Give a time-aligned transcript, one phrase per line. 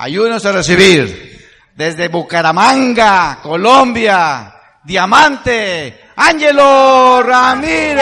[0.00, 7.98] Ayúdenos a recibir desde Bucaramanga, Colombia, Diamante, Ángelo Ramírez.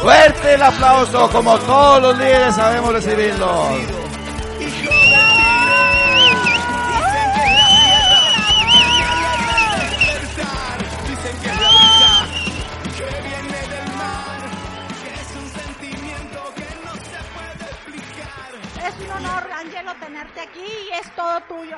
[0.00, 3.99] Fuerte el aplauso, como todos los líderes sabemos recibirlo.
[20.42, 21.76] Aquí es todo tuyo.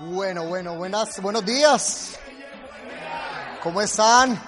[0.00, 2.18] Bueno, bueno, buenas, buenos días.
[3.62, 4.40] ¿Cómo están?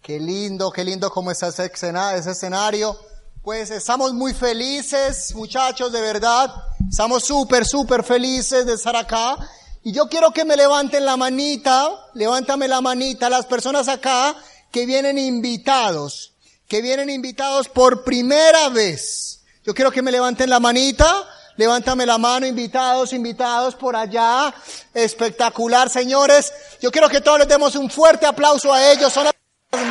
[0.00, 3.09] Qué lindo, qué lindo cómo está ese escenario.
[3.42, 6.52] Pues estamos muy felices, muchachos, de verdad.
[6.90, 9.38] Estamos súper, súper felices de estar acá.
[9.82, 14.36] Y yo quiero que me levanten la manita, levántame la manita, las personas acá
[14.70, 16.34] que vienen invitados,
[16.68, 19.40] que vienen invitados por primera vez.
[19.64, 24.54] Yo quiero que me levanten la manita, levántame la mano, invitados, invitados por allá.
[24.92, 26.52] Espectacular, señores.
[26.82, 29.34] Yo quiero que todos les demos un fuerte aplauso a ellos, son las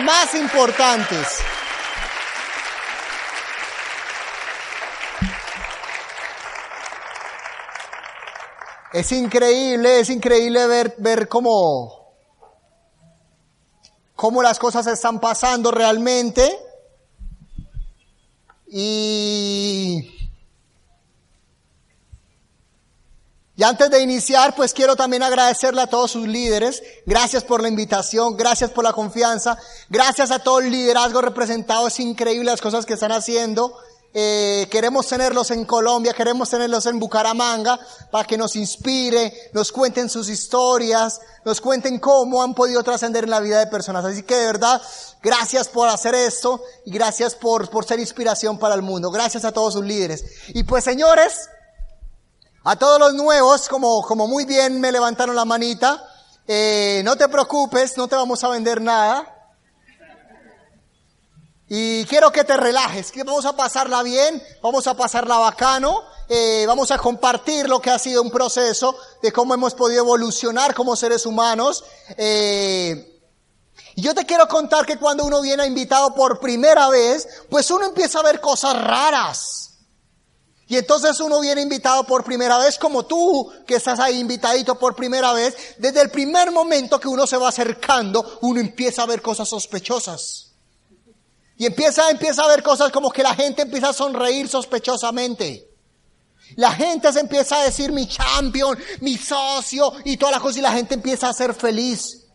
[0.04, 1.40] más importantes.
[8.92, 12.12] Es increíble, es increíble ver, ver cómo,
[14.16, 16.60] cómo las cosas están pasando realmente.
[18.66, 20.12] Y,
[23.56, 26.82] y antes de iniciar, pues quiero también agradecerle a todos sus líderes.
[27.06, 29.60] Gracias por la invitación, gracias por la confianza,
[29.90, 31.88] gracias a todo el liderazgo representado.
[31.88, 33.78] Es increíble las cosas que están haciendo.
[34.12, 37.80] Eh, queremos tenerlos en Colombia, queremos tenerlos en Bucaramanga
[38.10, 43.30] para que nos inspire, nos cuenten sus historias, nos cuenten cómo han podido trascender en
[43.30, 44.04] la vida de personas.
[44.04, 44.82] Así que de verdad,
[45.22, 49.12] gracias por hacer esto y gracias por, por ser inspiración para el mundo.
[49.12, 50.26] Gracias a todos sus líderes.
[50.50, 51.48] Y pues señores,
[52.64, 56.04] a todos los nuevos, como, como muy bien me levantaron la manita,
[56.48, 59.39] eh, no te preocupes, no te vamos a vender nada.
[61.72, 66.66] Y quiero que te relajes, que vamos a pasarla bien, vamos a pasarla bacano, eh,
[66.68, 70.96] vamos a compartir lo que ha sido un proceso de cómo hemos podido evolucionar como
[70.96, 71.84] seres humanos.
[72.18, 73.22] Eh,
[73.94, 77.86] y yo te quiero contar que cuando uno viene invitado por primera vez, pues uno
[77.86, 79.70] empieza a ver cosas raras.
[80.68, 84.96] Y entonces uno viene invitado por primera vez, como tú que estás ahí invitadito por
[84.96, 89.22] primera vez, desde el primer momento que uno se va acercando, uno empieza a ver
[89.22, 90.49] cosas sospechosas.
[91.60, 95.70] Y empieza, empieza a ver cosas como que la gente empieza a sonreír sospechosamente.
[96.56, 100.62] La gente se empieza a decir mi champion, mi socio y toda la cosa y
[100.62, 102.28] la gente empieza a ser feliz.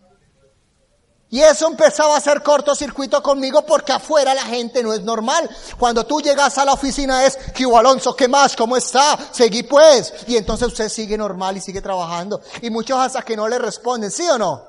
[1.30, 5.48] Y eso empezaba a hacer cortocircuito conmigo porque afuera la gente no es normal.
[5.78, 8.54] Cuando tú llegas a la oficina es, que Alonso, ¿qué más?
[8.54, 9.18] ¿Cómo está?
[9.32, 10.12] Seguí pues.
[10.26, 12.42] Y entonces usted sigue normal y sigue trabajando.
[12.60, 14.62] Y muchos hasta que no le responden, ¿sí o no?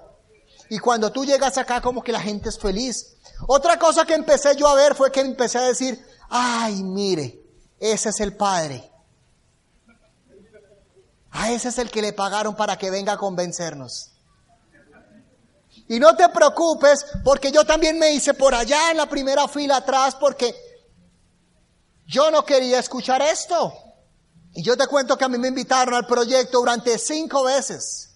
[0.70, 3.15] Y cuando tú llegas acá como que la gente es feliz.
[3.48, 7.42] Otra cosa que empecé yo a ver fue que empecé a decir, ay, mire,
[7.80, 8.92] ese es el padre.
[11.32, 14.12] A ese es el que le pagaron para que venga a convencernos.
[15.88, 19.78] Y no te preocupes porque yo también me hice por allá en la primera fila
[19.78, 20.56] atrás porque
[22.08, 23.74] yo no quería escuchar esto.
[24.54, 28.10] Y yo te cuento que a mí me invitaron al proyecto durante cinco veces.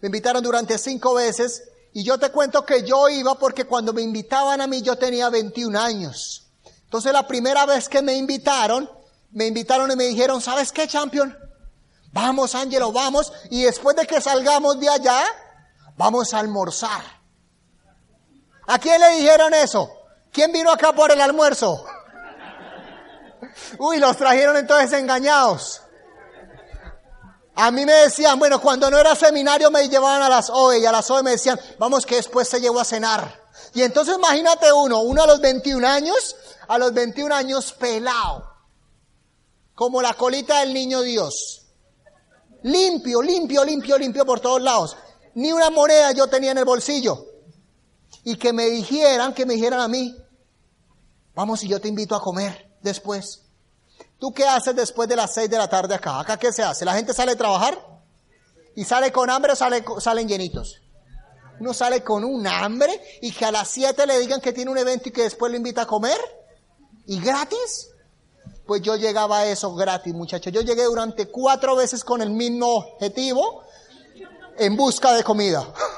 [0.00, 1.62] Me invitaron durante cinco veces
[1.96, 5.30] y yo te cuento que yo iba porque cuando me invitaban a mí yo tenía
[5.30, 6.44] 21 años.
[6.82, 8.90] Entonces la primera vez que me invitaron,
[9.30, 11.38] me invitaron y me dijeron, ¿sabes qué, champion?
[12.12, 13.32] Vamos, Ángelo, vamos.
[13.48, 15.24] Y después de que salgamos de allá,
[15.96, 17.02] vamos a almorzar.
[18.66, 19.88] ¿A quién le dijeron eso?
[20.32, 21.86] ¿Quién vino acá por el almuerzo?
[23.78, 25.80] Uy, los trajeron entonces engañados.
[27.56, 30.86] A mí me decían, bueno, cuando no era seminario me llevaban a las OE y
[30.86, 33.42] a las OE me decían, vamos que después se llevó a cenar.
[33.74, 36.36] Y entonces imagínate uno, uno a los 21 años,
[36.66, 38.50] a los 21 años pelado,
[39.74, 41.62] como la colita del niño Dios.
[42.62, 44.96] Limpio, limpio, limpio, limpio por todos lados.
[45.34, 47.26] Ni una moneda yo tenía en el bolsillo.
[48.24, 50.16] Y que me dijeran, que me dijeran a mí,
[51.34, 53.43] vamos y yo te invito a comer después.
[54.24, 56.18] ¿Tú qué haces después de las seis de la tarde acá?
[56.18, 56.86] ¿Acá qué se hace?
[56.86, 57.78] ¿La gente sale a trabajar?
[58.74, 60.80] ¿Y sale con hambre o sale, salen llenitos?
[61.60, 64.78] Uno sale con un hambre y que a las 7 le digan que tiene un
[64.78, 66.16] evento y que después lo invita a comer.
[67.04, 67.90] ¿Y gratis?
[68.66, 70.50] Pues yo llegaba a eso gratis, muchachos.
[70.54, 73.62] Yo llegué durante cuatro veces con el mismo objetivo
[74.56, 75.70] en busca de comida.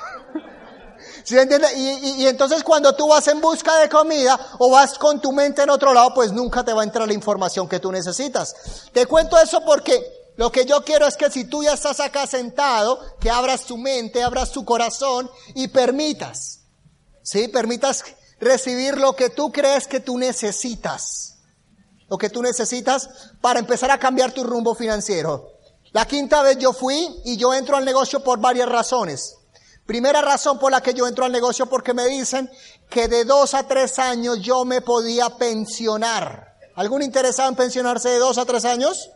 [1.26, 1.34] ¿Sí?
[1.34, 5.32] Y, y, y, entonces cuando tú vas en busca de comida o vas con tu
[5.32, 8.54] mente en otro lado, pues nunca te va a entrar la información que tú necesitas.
[8.92, 12.28] Te cuento eso porque lo que yo quiero es que si tú ya estás acá
[12.28, 16.60] sentado, que abras tu mente, abras tu corazón y permitas,
[17.24, 17.48] ¿sí?
[17.48, 18.04] Permitas
[18.38, 21.38] recibir lo que tú crees que tú necesitas.
[22.08, 25.54] Lo que tú necesitas para empezar a cambiar tu rumbo financiero.
[25.90, 29.38] La quinta vez yo fui y yo entro al negocio por varias razones.
[29.86, 32.50] Primera razón por la que yo entro al negocio porque me dicen
[32.90, 36.56] que de dos a tres años yo me podía pensionar.
[36.74, 39.10] ¿Algún interesado en pensionarse de dos a tres años?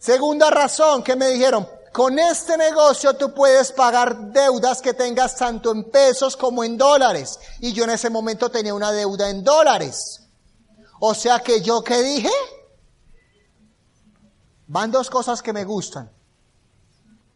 [0.00, 5.70] Segunda razón que me dijeron, con este negocio tú puedes pagar deudas que tengas tanto
[5.70, 7.38] en pesos como en dólares.
[7.60, 10.22] Y yo en ese momento tenía una deuda en dólares.
[10.98, 12.30] O sea que yo qué dije?
[14.66, 16.10] Van dos cosas que me gustan.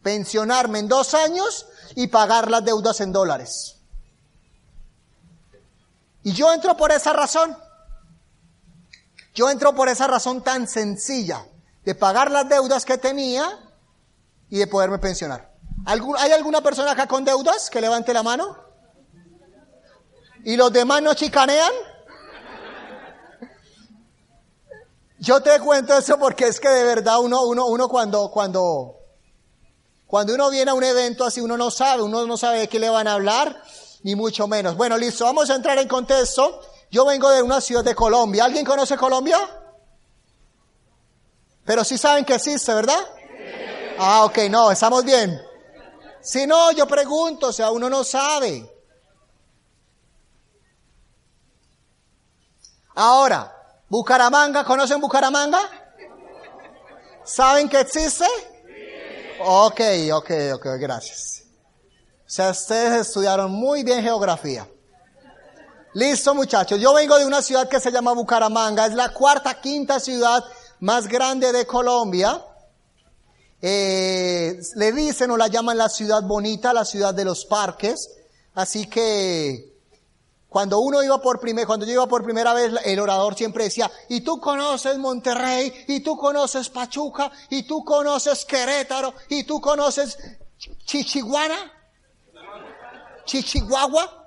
[0.06, 1.66] Pensionarme en dos años
[1.96, 3.74] y pagar las deudas en dólares.
[6.22, 7.58] Y yo entro por esa razón.
[9.34, 11.44] Yo entro por esa razón tan sencilla
[11.84, 13.58] de pagar las deudas que tenía
[14.48, 15.52] y de poderme pensionar.
[15.84, 18.56] ¿Hay alguna persona acá con deudas que levante la mano?
[20.44, 21.72] ¿Y los demás no chicanean?
[25.18, 29.05] Yo te cuento eso porque es que de verdad uno, uno, uno cuando, cuando,
[30.06, 32.78] cuando uno viene a un evento así, uno no sabe, uno no sabe de qué
[32.78, 33.60] le van a hablar,
[34.02, 34.76] ni mucho menos.
[34.76, 36.60] Bueno, listo, vamos a entrar en contexto.
[36.90, 38.44] Yo vengo de una ciudad de Colombia.
[38.44, 39.38] ¿Alguien conoce Colombia?
[41.64, 43.00] Pero sí saben que existe, ¿verdad?
[43.98, 45.42] Ah, ok, no, estamos bien.
[46.20, 48.72] Si no, yo pregunto, o sea, uno no sabe.
[52.94, 53.52] Ahora,
[53.88, 55.60] Bucaramanga, ¿conocen Bucaramanga?
[57.24, 58.26] ¿Saben que existe?
[59.38, 59.80] Ok,
[60.12, 61.42] ok, ok, gracias.
[62.26, 64.68] O sea, ustedes estudiaron muy bien geografía.
[65.94, 66.80] Listo, muchachos.
[66.80, 68.86] Yo vengo de una ciudad que se llama Bucaramanga.
[68.86, 70.44] Es la cuarta, quinta ciudad
[70.80, 72.44] más grande de Colombia.
[73.62, 78.10] Eh, le dicen o la llaman la ciudad bonita, la ciudad de los parques.
[78.54, 79.75] Así que
[80.56, 83.90] cuando uno iba por primera, cuando yo iba por primera vez, el orador siempre decía,
[84.08, 90.16] y tú conoces Monterrey, y tú conoces Pachuca, y tú conoces Querétaro, y tú conoces
[90.86, 91.58] Chichiguana,
[93.26, 94.26] Chichihuahua.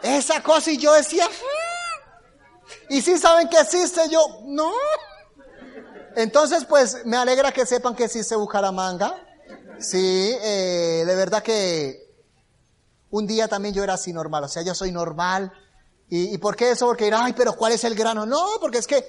[0.00, 1.28] esa cosa y yo decía,
[2.88, 4.70] y si saben que existe, yo, no.
[6.14, 9.16] Entonces, pues me alegra que sepan que existe Bucaramanga.
[9.80, 12.05] Sí, eh, de verdad que
[13.10, 15.52] un día también yo era así normal, o sea, yo soy normal.
[16.08, 16.86] ¿Y, y por qué eso?
[16.86, 18.26] Porque, ay, pero ¿cuál es el grano?
[18.26, 19.04] No, porque es que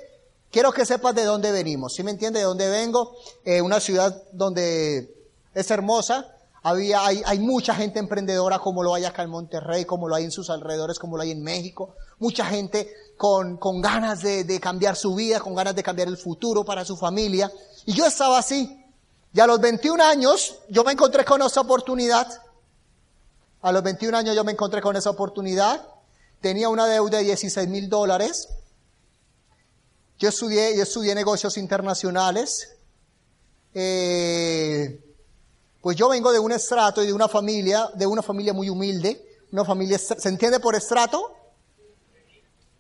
[0.51, 1.93] quiero que sepas de dónde venimos.
[1.93, 2.39] ¿Sí me entiende?
[2.39, 3.15] De dónde vengo.
[3.43, 5.15] Eh, una ciudad donde
[5.53, 6.33] es hermosa.
[6.63, 10.25] Había, hay, hay mucha gente emprendedora como lo hay acá en Monterrey, como lo hay
[10.25, 11.95] en sus alrededores, como lo hay en México.
[12.19, 16.17] Mucha gente con, con ganas de, de cambiar su vida, con ganas de cambiar el
[16.17, 17.51] futuro para su familia.
[17.85, 18.83] Y yo estaba así.
[19.33, 22.27] Y a los 21 años yo me encontré con esa oportunidad.
[23.61, 25.85] A los 21 años yo me encontré con esa oportunidad.
[26.41, 28.49] Tenía una deuda de 16 mil dólares.
[30.19, 32.75] Yo estudié, yo estudié negocios internacionales.
[33.73, 35.03] Eh,
[35.81, 39.23] pues yo vengo de un estrato y de una familia, de una familia muy humilde.
[39.51, 41.33] Una familia, ¿se entiende por estrato?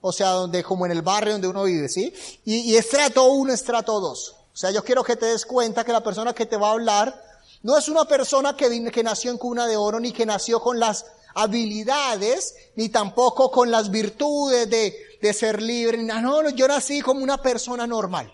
[0.01, 2.13] O sea, donde, como en el barrio donde uno vive, ¿sí?
[2.45, 4.35] Y, y estrato 1, estrato 2.
[4.53, 6.71] O sea, yo quiero que te des cuenta que la persona que te va a
[6.73, 7.26] hablar
[7.67, 11.05] no es una persona que, nació en cuna de oro, ni que nació con las
[11.35, 15.97] habilidades, ni tampoco con las virtudes de, ser libre.
[15.97, 18.33] No, no, yo nací como una persona normal.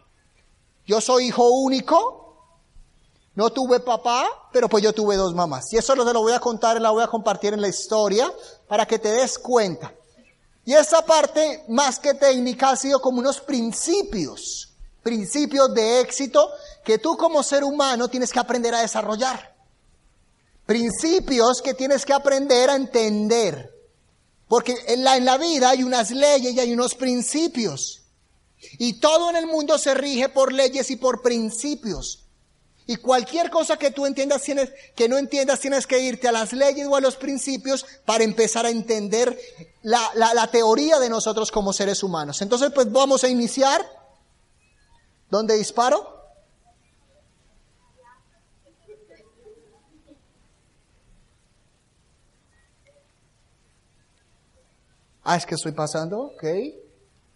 [0.86, 2.62] Yo soy hijo único,
[3.34, 5.74] no tuve papá, pero pues yo tuve dos mamás.
[5.74, 8.32] Y eso lo, te lo voy a contar, la voy a compartir en la historia
[8.68, 9.92] para que te des cuenta.
[10.64, 16.52] Y esa parte, más que técnica, ha sido como unos principios, principios de éxito
[16.84, 19.56] que tú como ser humano tienes que aprender a desarrollar.
[20.66, 23.72] Principios que tienes que aprender a entender.
[24.48, 28.04] Porque en la, en la vida hay unas leyes y hay unos principios.
[28.80, 32.24] Y todo en el mundo se rige por leyes y por principios.
[32.86, 36.52] Y cualquier cosa que tú entiendas, tienes, que no entiendas, tienes que irte a las
[36.52, 39.40] leyes o a los principios para empezar a entender
[39.84, 42.42] la, la, la teoría de nosotros como seres humanos.
[42.42, 43.82] Entonces, pues vamos a iniciar.
[45.30, 46.13] ¿Dónde disparo?
[55.24, 56.44] Ah, es que estoy pasando, ok.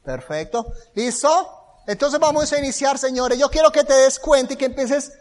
[0.03, 0.71] Perfecto.
[0.93, 1.83] ¿Listo?
[1.85, 3.37] Entonces vamos a iniciar, señores.
[3.39, 5.11] Yo quiero que te des cuenta y que empieces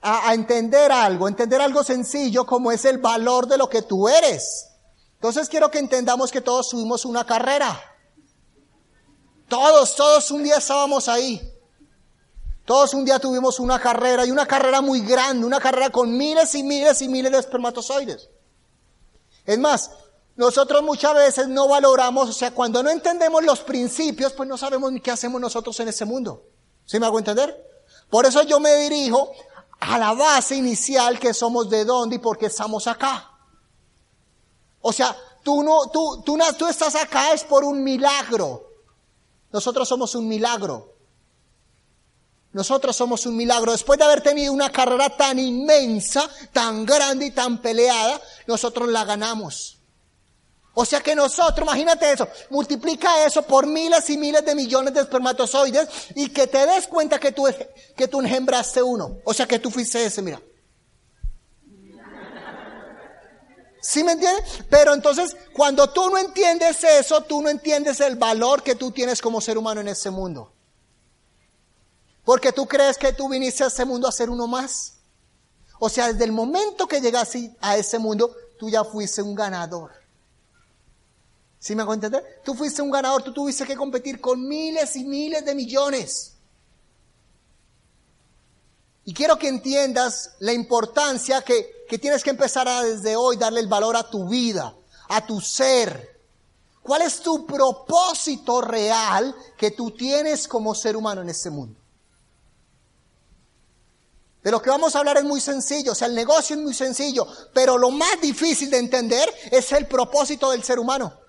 [0.00, 4.68] a, entender algo, entender algo sencillo como es el valor de lo que tú eres.
[5.14, 7.80] Entonces quiero que entendamos que todos subimos una carrera.
[9.48, 11.40] Todos, todos un día estábamos ahí.
[12.64, 16.54] Todos un día tuvimos una carrera y una carrera muy grande, una carrera con miles
[16.54, 18.28] y miles y miles de espermatozoides.
[19.44, 19.90] Es más,
[20.36, 24.90] nosotros muchas veces no valoramos, o sea, cuando no entendemos los principios, pues no sabemos
[24.90, 26.44] ni qué hacemos nosotros en ese mundo.
[26.84, 27.70] ¿Sí me hago entender?
[28.08, 29.30] Por eso yo me dirijo
[29.80, 33.30] a la base inicial que somos de dónde y por qué estamos acá.
[34.80, 38.68] O sea, tú no, tú, tú estás acá es por un milagro.
[39.52, 40.94] Nosotros somos un milagro.
[42.52, 43.72] Nosotros somos un milagro.
[43.72, 49.04] Después de haber tenido una carrera tan inmensa, tan grande y tan peleada, nosotros la
[49.04, 49.81] ganamos.
[50.74, 55.00] O sea que nosotros, imagínate eso, multiplica eso por miles y miles de millones de
[55.00, 57.46] espermatozoides y que te des cuenta que tú,
[57.94, 59.18] que tú engendraste uno.
[59.24, 60.40] O sea que tú fuiste ese, mira.
[63.82, 64.44] ¿Sí me entiendes?
[64.70, 69.20] Pero entonces, cuando tú no entiendes eso, tú no entiendes el valor que tú tienes
[69.20, 70.52] como ser humano en este mundo.
[72.24, 74.94] Porque tú crees que tú viniste a este mundo a ser uno más.
[75.80, 80.01] O sea, desde el momento que llegaste a ese mundo, tú ya fuiste un ganador.
[81.62, 82.42] ¿Sí me hago entender?
[82.44, 86.32] Tú fuiste un ganador, tú tuviste que competir con miles y miles de millones.
[89.04, 93.60] Y quiero que entiendas la importancia que, que tienes que empezar a desde hoy darle
[93.60, 94.74] el valor a tu vida,
[95.08, 96.20] a tu ser.
[96.82, 101.78] ¿Cuál es tu propósito real que tú tienes como ser humano en este mundo?
[104.42, 106.74] De lo que vamos a hablar es muy sencillo, o sea, el negocio es muy
[106.74, 111.21] sencillo, pero lo más difícil de entender es el propósito del ser humano.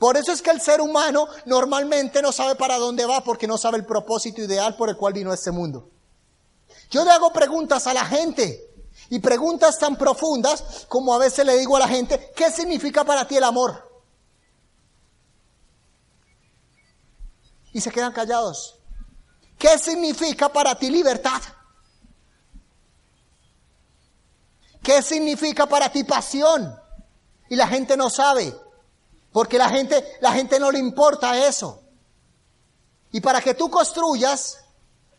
[0.00, 3.58] Por eso es que el ser humano normalmente no sabe para dónde va porque no
[3.58, 5.90] sabe el propósito ideal por el cual vino este mundo.
[6.90, 8.66] Yo le hago preguntas a la gente
[9.10, 13.28] y preguntas tan profundas como a veces le digo a la gente, ¿qué significa para
[13.28, 14.02] ti el amor?
[17.74, 18.78] Y se quedan callados.
[19.58, 21.42] ¿Qué significa para ti libertad?
[24.82, 26.74] ¿Qué significa para ti pasión?
[27.50, 28.58] Y la gente no sabe,
[29.32, 31.82] porque la gente, la gente no le importa eso.
[33.12, 34.58] Y para que tú construyas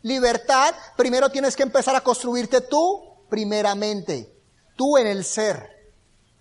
[0.02, 4.30] libertad, primero tienes que empezar a construirte tú primeramente,
[4.76, 5.70] tú en el ser.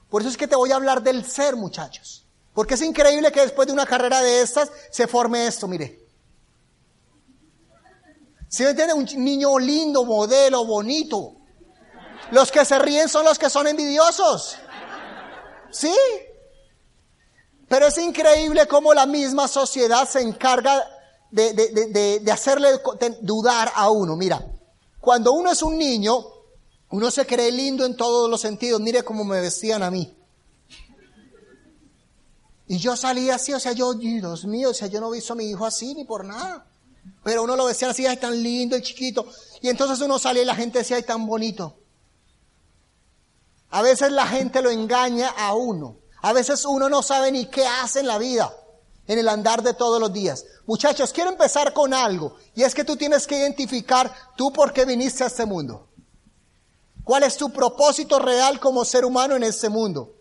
[0.09, 2.25] Por eso es que te voy a hablar del ser, muchachos.
[2.53, 5.99] Porque es increíble que después de una carrera de estas se forme esto, mire.
[8.49, 8.93] Si me entiende?
[8.93, 11.37] Un niño lindo, modelo, bonito,
[12.31, 14.57] los que se ríen son los que son envidiosos.
[15.71, 15.95] ¿Sí?
[17.71, 20.85] Pero es increíble cómo la misma sociedad se encarga
[21.31, 22.67] de, de, de, hacerle
[23.21, 24.17] dudar a uno.
[24.17, 24.45] Mira,
[24.99, 26.21] cuando uno es un niño,
[26.89, 28.81] uno se cree lindo en todos los sentidos.
[28.81, 30.13] Mire cómo me vestían a mí.
[32.67, 35.31] Y yo salía así, o sea, yo, Dios mío, o sea, yo no he visto
[35.31, 36.67] a mi hijo así ni por nada.
[37.23, 39.25] Pero uno lo decía así, ay, tan lindo y chiquito.
[39.61, 41.77] Y entonces uno salía y la gente decía, ay, tan bonito.
[43.69, 46.00] A veces la gente lo engaña a uno.
[46.21, 48.53] A veces uno no sabe ni qué hace en la vida,
[49.07, 50.45] en el andar de todos los días.
[50.67, 52.35] Muchachos, quiero empezar con algo.
[52.53, 55.87] Y es que tú tienes que identificar tú por qué viniste a este mundo.
[57.03, 60.13] ¿Cuál es tu propósito real como ser humano en este mundo?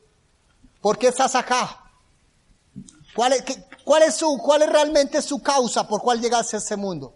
[0.81, 1.93] ¿Por qué estás acá?
[3.15, 3.45] ¿Cuál es,
[3.85, 7.15] cuál es, su, cuál es realmente su causa por cuál llegaste a este mundo?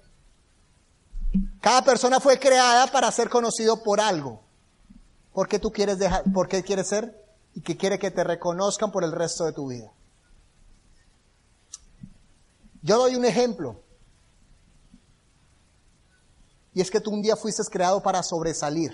[1.62, 4.42] Cada persona fue creada para ser conocido por algo.
[5.32, 7.23] ¿Por qué tú quieres dejar, por qué quieres ser?
[7.54, 9.90] Y que quiere que te reconozcan por el resto de tu vida.
[12.82, 13.80] Yo doy un ejemplo.
[16.74, 18.92] Y es que tú un día fuiste creado para sobresalir,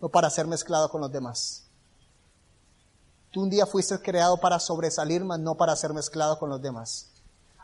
[0.00, 1.64] no para ser mezclado con los demás.
[3.30, 7.10] Tú un día fuiste creado para sobresalir, mas no para ser mezclado con los demás.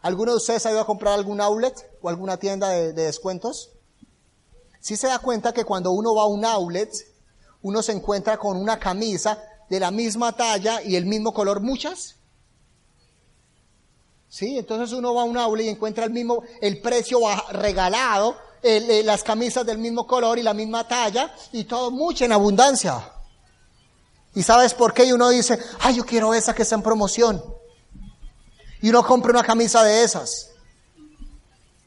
[0.03, 3.71] ¿Alguno de ustedes ha ido a comprar algún outlet o alguna tienda de, de descuentos?
[4.81, 6.93] Si se da cuenta que cuando uno va a un outlet,
[7.63, 9.43] uno se encuentra con una camisa
[9.75, 12.15] de la misma talla y el mismo color, muchas.
[14.29, 17.19] Sí, entonces uno va a un aula y encuentra el mismo, el precio
[17.51, 22.31] regalado, eh, las camisas del mismo color y la misma talla y todo mucho en
[22.31, 23.13] abundancia.
[24.37, 25.07] ¿Y sabes por qué?
[25.07, 27.43] Y uno dice, ay, yo quiero esa que está en promoción.
[28.81, 30.51] Y uno compra una camisa de esas.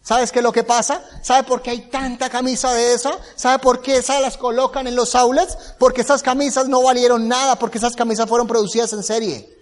[0.07, 1.03] ¿Sabes qué es lo que pasa?
[1.21, 3.11] ¿Sabe por qué hay tanta camisa de esa?
[3.35, 5.57] ¿Sabe por qué esas las colocan en los outlets?
[5.77, 9.53] Porque esas camisas no valieron nada, porque esas camisas fueron producidas en serie.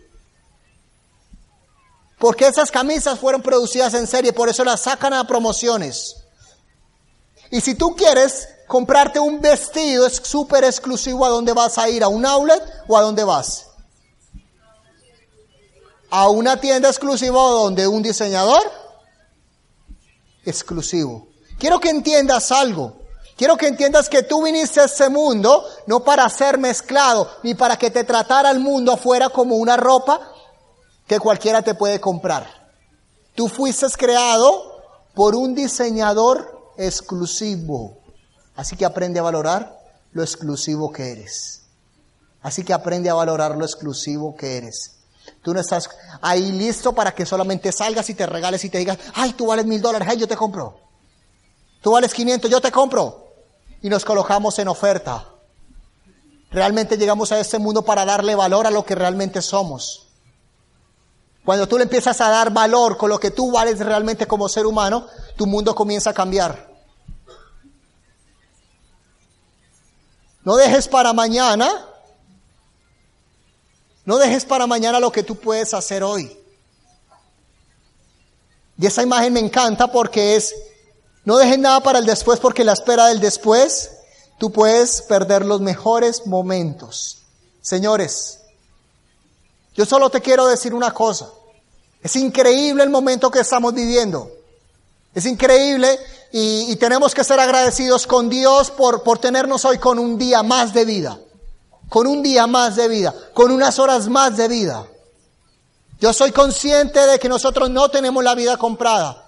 [2.20, 6.18] Porque esas camisas fueron producidas en serie, por eso las sacan a promociones.
[7.50, 12.04] Y si tú quieres comprarte un vestido es súper exclusivo, ¿a dónde vas a ir?
[12.04, 13.66] ¿A un outlet o a dónde vas?
[16.12, 18.85] ¿A una tienda exclusiva donde un diseñador?
[20.46, 21.28] Exclusivo.
[21.58, 22.98] Quiero que entiendas algo.
[23.38, 27.78] Quiero que entiendas que tú viniste a este mundo no para ser mezclado, ni para
[27.78, 30.22] que te tratara el mundo afuera como una ropa
[31.06, 32.48] que cualquiera te puede comprar.
[33.36, 34.82] Tú fuiste creado
[35.14, 37.98] por un diseñador exclusivo.
[38.56, 39.78] Así que aprende a valorar
[40.14, 41.64] lo exclusivo que eres.
[42.42, 44.95] Así que aprende a valorar lo exclusivo que eres.
[45.46, 45.88] Tú no estás
[46.24, 49.68] ahí listo para que solamente salgas y te regales y te digas, ay, tú vales
[49.68, 50.80] mil dólares, ay, yo te compro.
[51.84, 53.28] Tú vales 500, yo te compro
[53.80, 55.24] y nos colocamos en oferta.
[56.50, 60.08] Realmente llegamos a este mundo para darle valor a lo que realmente somos.
[61.46, 64.66] Cuando tú le empiezas a dar valor con lo que tú vales realmente como ser
[64.66, 65.06] humano,
[65.38, 66.74] tu mundo comienza a cambiar.
[70.44, 71.86] No dejes para mañana,
[74.06, 76.38] no dejes para mañana lo que tú puedes hacer hoy.
[78.78, 80.54] Y esa imagen me encanta porque es
[81.24, 83.92] no dejes nada para el después porque la espera del después
[84.38, 87.24] tú puedes perder los mejores momentos.
[87.62, 88.42] Señores,
[89.74, 91.30] yo solo te quiero decir una cosa.
[92.02, 94.32] Es increíble el momento que estamos viviendo.
[95.16, 95.98] Es increíble
[96.32, 100.44] y, y, tenemos que ser agradecidos con Dios por, por tenernos hoy con un día
[100.44, 101.18] más de vida.
[101.90, 103.14] Con un día más de vida.
[103.34, 104.86] Con unas horas más de vida.
[106.00, 109.26] Yo soy consciente de que nosotros no tenemos la vida comprada.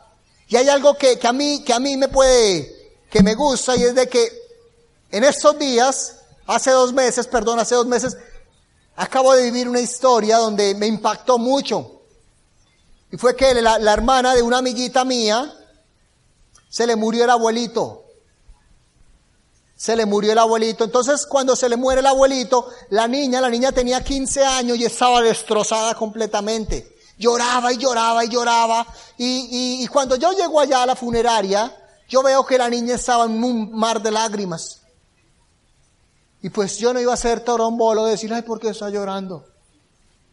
[0.48, 3.76] Y hay algo que, que, a mí, que a mí me puede, que me gusta
[3.76, 4.30] y es de que
[5.12, 8.18] en estos días, hace dos meses, perdón, hace dos meses,
[8.96, 12.02] acabo de vivir una historia donde me impactó mucho.
[13.12, 15.54] Y fue que la, la hermana de una amiguita mía
[16.70, 18.04] se le murió el abuelito.
[19.78, 20.84] Se le murió el abuelito.
[20.84, 24.86] Entonces, cuando se le muere el abuelito, la niña, la niña tenía 15 años y
[24.86, 26.98] estaba destrozada completamente.
[27.18, 28.88] Lloraba y lloraba y lloraba.
[29.18, 31.74] Y, y, y, cuando yo llego allá a la funeraria,
[32.10, 34.82] yo veo que la niña estaba en un mar de lágrimas.
[36.42, 39.46] Y pues yo no iba a ser torombolo de decir, ay, ¿por qué está llorando?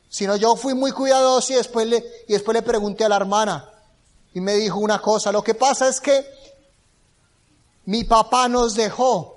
[0.08, 3.70] Sino yo fui muy cuidadoso y después le, y después le pregunté a la hermana.
[4.32, 6.26] Y me dijo una cosa, lo que pasa es que
[7.86, 9.33] mi papá nos dejó.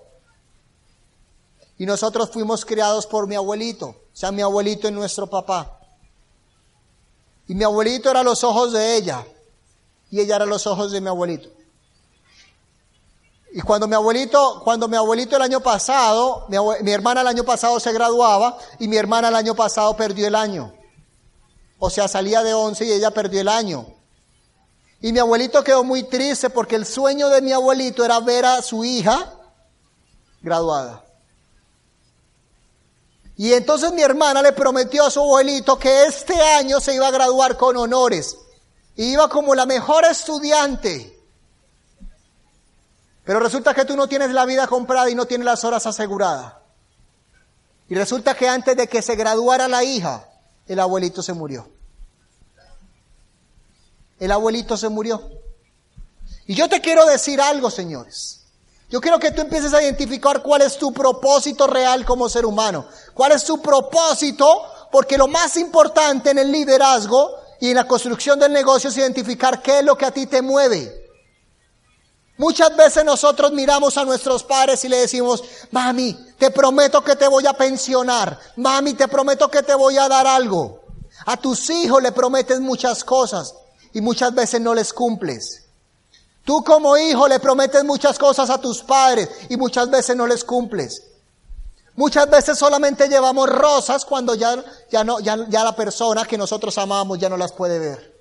[1.77, 3.87] Y nosotros fuimos criados por mi abuelito.
[3.87, 5.79] O sea, mi abuelito y nuestro papá.
[7.47, 9.25] Y mi abuelito era los ojos de ella.
[10.09, 11.49] Y ella era los ojos de mi abuelito.
[13.53, 17.43] Y cuando mi abuelito, cuando mi abuelito el año pasado, mi, mi, hermana el año
[17.43, 20.73] pasado se graduaba y mi hermana el año pasado perdió el año.
[21.79, 23.85] O sea, salía de 11 y ella perdió el año.
[24.99, 28.61] Y mi abuelito quedó muy triste porque el sueño de mi abuelito era ver a
[28.61, 29.33] su hija
[30.41, 31.06] graduada.
[33.37, 37.11] Y entonces mi hermana le prometió a su abuelito que este año se iba a
[37.11, 38.35] graduar con honores.
[38.95, 41.15] Y iba como la mejor estudiante.
[43.23, 46.53] Pero resulta que tú no tienes la vida comprada y no tienes las horas aseguradas.
[47.89, 50.27] Y resulta que antes de que se graduara la hija,
[50.65, 51.69] el abuelito se murió.
[54.19, 55.29] El abuelito se murió.
[56.47, 58.36] Y yo te quiero decir algo, señores.
[58.89, 62.87] Yo quiero que tú empieces a identificar cuál es tu propósito real como ser humano.
[63.13, 64.61] ¿Cuál es tu propósito?
[64.91, 69.61] Porque lo más importante en el liderazgo y en la construcción del negocio es identificar
[69.61, 71.05] qué es lo que a ti te mueve.
[72.37, 77.27] Muchas veces nosotros miramos a nuestros padres y le decimos, mami, te prometo que te
[77.27, 78.39] voy a pensionar.
[78.55, 80.83] Mami, te prometo que te voy a dar algo.
[81.25, 83.53] A tus hijos le prometes muchas cosas
[83.91, 85.66] y muchas veces no les cumples.
[86.47, 90.45] Tú como hijo le prometes muchas cosas a tus padres y muchas veces no les
[90.45, 91.03] cumples.
[91.95, 96.77] Muchas veces solamente llevamos rosas cuando ya, ya, no, ya, ya la persona que nosotros
[96.77, 98.15] amamos ya no las puede ver.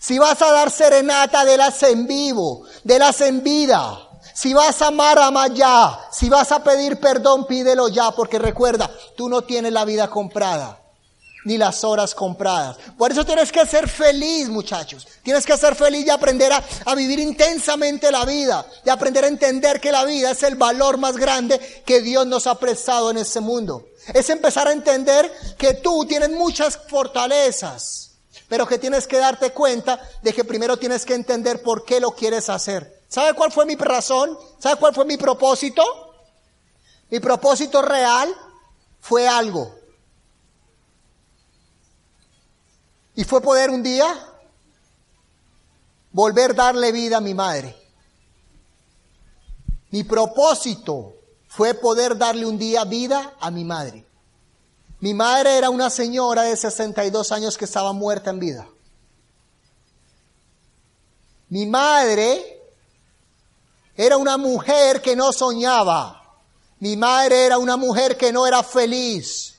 [0.00, 3.96] Si vas a dar serenata, las en vivo, las en vida.
[4.34, 6.08] Si vas a amar, ama ya.
[6.10, 10.83] Si vas a pedir perdón, pídelo ya, porque recuerda, tú no tienes la vida comprada
[11.44, 12.76] ni las horas compradas.
[12.96, 15.06] Por eso tienes que ser feliz, muchachos.
[15.22, 18.66] Tienes que ser feliz y aprender a, a, vivir intensamente la vida.
[18.84, 22.46] Y aprender a entender que la vida es el valor más grande que Dios nos
[22.46, 23.86] ha prestado en este mundo.
[24.12, 28.12] Es empezar a entender que tú tienes muchas fortalezas,
[28.48, 32.12] pero que tienes que darte cuenta de que primero tienes que entender por qué lo
[32.12, 33.02] quieres hacer.
[33.08, 34.36] ¿Sabe cuál fue mi razón?
[34.58, 35.82] ¿Sabe cuál fue mi propósito?
[37.10, 38.34] Mi propósito real
[39.00, 39.83] fue algo
[43.14, 44.06] Y fue poder un día
[46.12, 47.76] volver darle vida a mi madre.
[49.90, 51.14] Mi propósito
[51.48, 54.04] fue poder darle un día vida a mi madre.
[55.00, 58.68] Mi madre era una señora de 62 años que estaba muerta en vida.
[61.48, 62.62] Mi madre
[63.96, 66.40] era una mujer que no soñaba.
[66.80, 69.53] Mi madre era una mujer que no era feliz.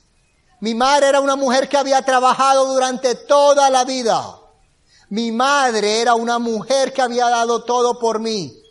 [0.60, 4.40] Mi madre era una mujer que había trabajado durante toda la vida.
[5.08, 8.62] Mi madre era una mujer que había dado todo por mí.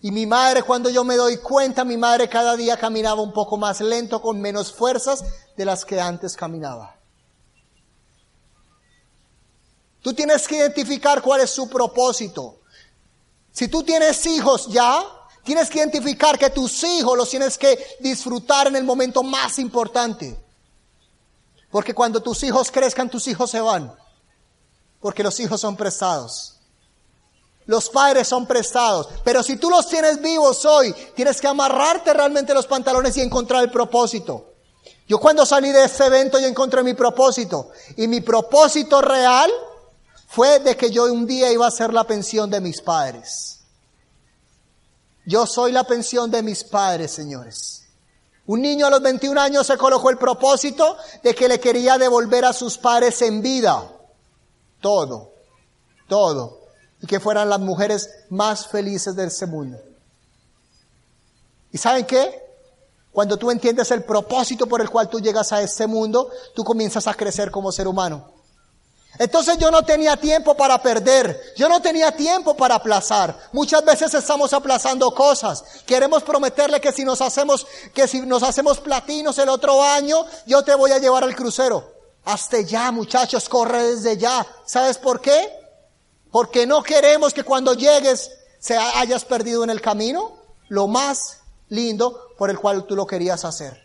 [0.00, 3.56] Y mi madre, cuando yo me doy cuenta, mi madre cada día caminaba un poco
[3.56, 5.24] más lento, con menos fuerzas
[5.56, 6.96] de las que antes caminaba.
[10.00, 12.60] Tú tienes que identificar cuál es su propósito.
[13.52, 15.04] Si tú tienes hijos ya,
[15.44, 20.36] tienes que identificar que tus hijos los tienes que disfrutar en el momento más importante.
[21.72, 23.92] Porque cuando tus hijos crezcan, tus hijos se van.
[25.00, 26.58] Porque los hijos son prestados.
[27.64, 29.08] Los padres son prestados.
[29.24, 33.64] Pero si tú los tienes vivos hoy, tienes que amarrarte realmente los pantalones y encontrar
[33.64, 34.52] el propósito.
[35.08, 37.70] Yo cuando salí de ese evento yo encontré mi propósito.
[37.96, 39.50] Y mi propósito real
[40.28, 43.60] fue de que yo un día iba a ser la pensión de mis padres.
[45.24, 47.81] Yo soy la pensión de mis padres, señores.
[48.46, 52.44] Un niño a los 21 años se colocó el propósito de que le quería devolver
[52.44, 53.88] a sus padres en vida.
[54.80, 55.32] Todo,
[56.08, 56.62] todo
[57.02, 59.78] y que fueran las mujeres más felices de este mundo.
[61.72, 62.40] ¿Y saben qué?
[63.10, 67.06] Cuando tú entiendes el propósito por el cual tú llegas a este mundo, tú comienzas
[67.08, 68.32] a crecer como ser humano.
[69.18, 73.36] Entonces yo no tenía tiempo para perder, yo no tenía tiempo para aplazar.
[73.52, 75.62] Muchas veces estamos aplazando cosas.
[75.84, 80.62] Queremos prometerle que si nos hacemos que si nos hacemos platinos el otro año, yo
[80.62, 81.92] te voy a llevar al crucero.
[82.24, 84.46] Hasta ya, muchachos, corre desde ya.
[84.64, 85.50] ¿Sabes por qué?
[86.30, 90.32] Porque no queremos que cuando llegues se hayas perdido en el camino
[90.68, 93.82] lo más lindo por el cual tú lo querías hacer.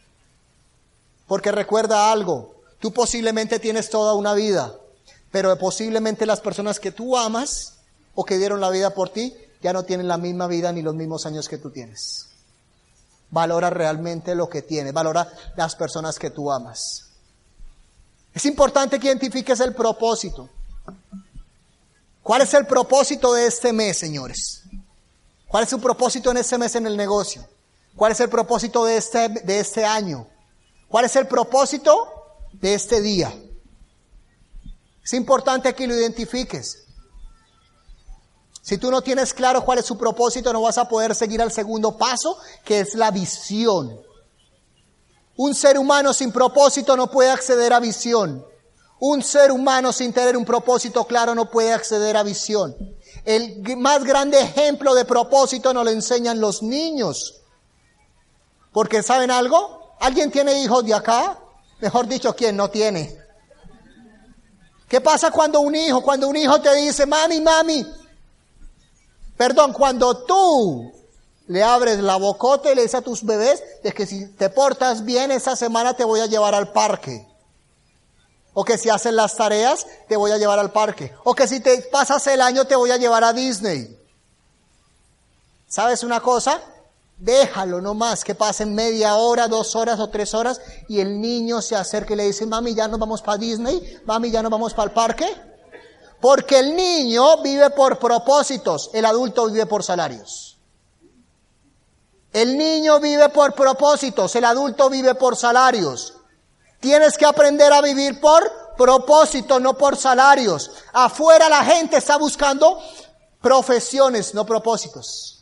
[1.27, 4.73] Porque recuerda algo, tú posiblemente tienes toda una vida,
[5.31, 7.75] pero posiblemente las personas que tú amas
[8.15, 10.95] o que dieron la vida por ti ya no tienen la misma vida ni los
[10.95, 12.27] mismos años que tú tienes.
[13.29, 17.07] Valora realmente lo que tienes, valora las personas que tú amas.
[18.33, 20.49] Es importante que identifiques el propósito.
[22.21, 24.63] ¿Cuál es el propósito de este mes, señores?
[25.47, 27.47] ¿Cuál es su propósito en este mes en el negocio?
[27.95, 30.27] ¿Cuál es el propósito de este, de este año?
[30.87, 33.33] ¿Cuál es el propósito de este día?
[35.07, 36.83] Es importante que lo identifiques.
[38.61, 41.49] Si tú no tienes claro cuál es su propósito, no vas a poder seguir al
[41.49, 44.01] segundo paso, que es la visión.
[45.37, 48.45] Un ser humano sin propósito no puede acceder a visión.
[48.99, 52.75] Un ser humano sin tener un propósito claro no puede acceder a visión.
[53.23, 57.43] El más grande ejemplo de propósito nos lo enseñan los niños.
[58.73, 59.95] Porque ¿saben algo?
[60.01, 61.39] ¿Alguien tiene hijos de acá?
[61.79, 63.25] Mejor dicho, ¿quién no tiene?
[64.87, 67.85] ¿Qué pasa cuando un hijo, cuando un hijo te dice, mami, mami?
[69.35, 70.91] Perdón, cuando tú
[71.47, 75.03] le abres la bocota y le dices a tus bebés de que si te portas
[75.03, 77.25] bien esa semana te voy a llevar al parque.
[78.53, 81.13] O que si haces las tareas, te voy a llevar al parque.
[81.23, 83.95] O que si te pasas el año, te voy a llevar a Disney.
[85.67, 86.61] ¿Sabes una cosa?
[87.17, 91.63] Déjalo no más que pasen media hora, dos horas o tres horas y el niño
[91.63, 94.73] se acerca y le dice, mami, ya nos vamos para Disney, mami, ya nos vamos
[94.73, 95.25] para el parque.
[96.21, 100.57] Porque el niño vive por propósitos, el adulto vive por salarios.
[102.33, 106.13] El niño vive por propósitos, el adulto vive por salarios.
[106.79, 110.69] Tienes que aprender a vivir por propósito, no por salarios.
[110.93, 112.79] Afuera la gente está buscando
[113.41, 115.36] profesiones, no propósitos.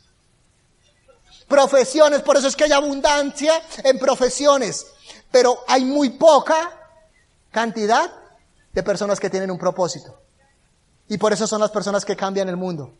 [1.48, 4.86] Profesiones, por eso es que hay abundancia en profesiones,
[5.30, 6.72] pero hay muy poca
[7.50, 8.10] cantidad
[8.72, 10.18] de personas que tienen un propósito.
[11.08, 12.92] Y por eso son las personas que cambian el mundo.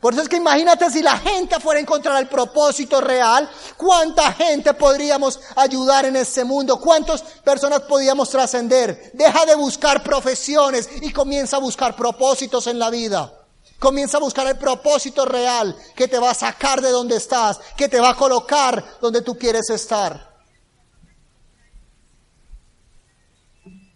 [0.00, 4.32] Por eso es que imagínate si la gente fuera a encontrar el propósito real, cuánta
[4.32, 9.10] gente podríamos ayudar en este mundo, cuántas personas podríamos trascender.
[9.14, 13.32] Deja de buscar profesiones y comienza a buscar propósitos en la vida.
[13.78, 17.88] Comienza a buscar el propósito real que te va a sacar de donde estás, que
[17.88, 20.34] te va a colocar donde tú quieres estar.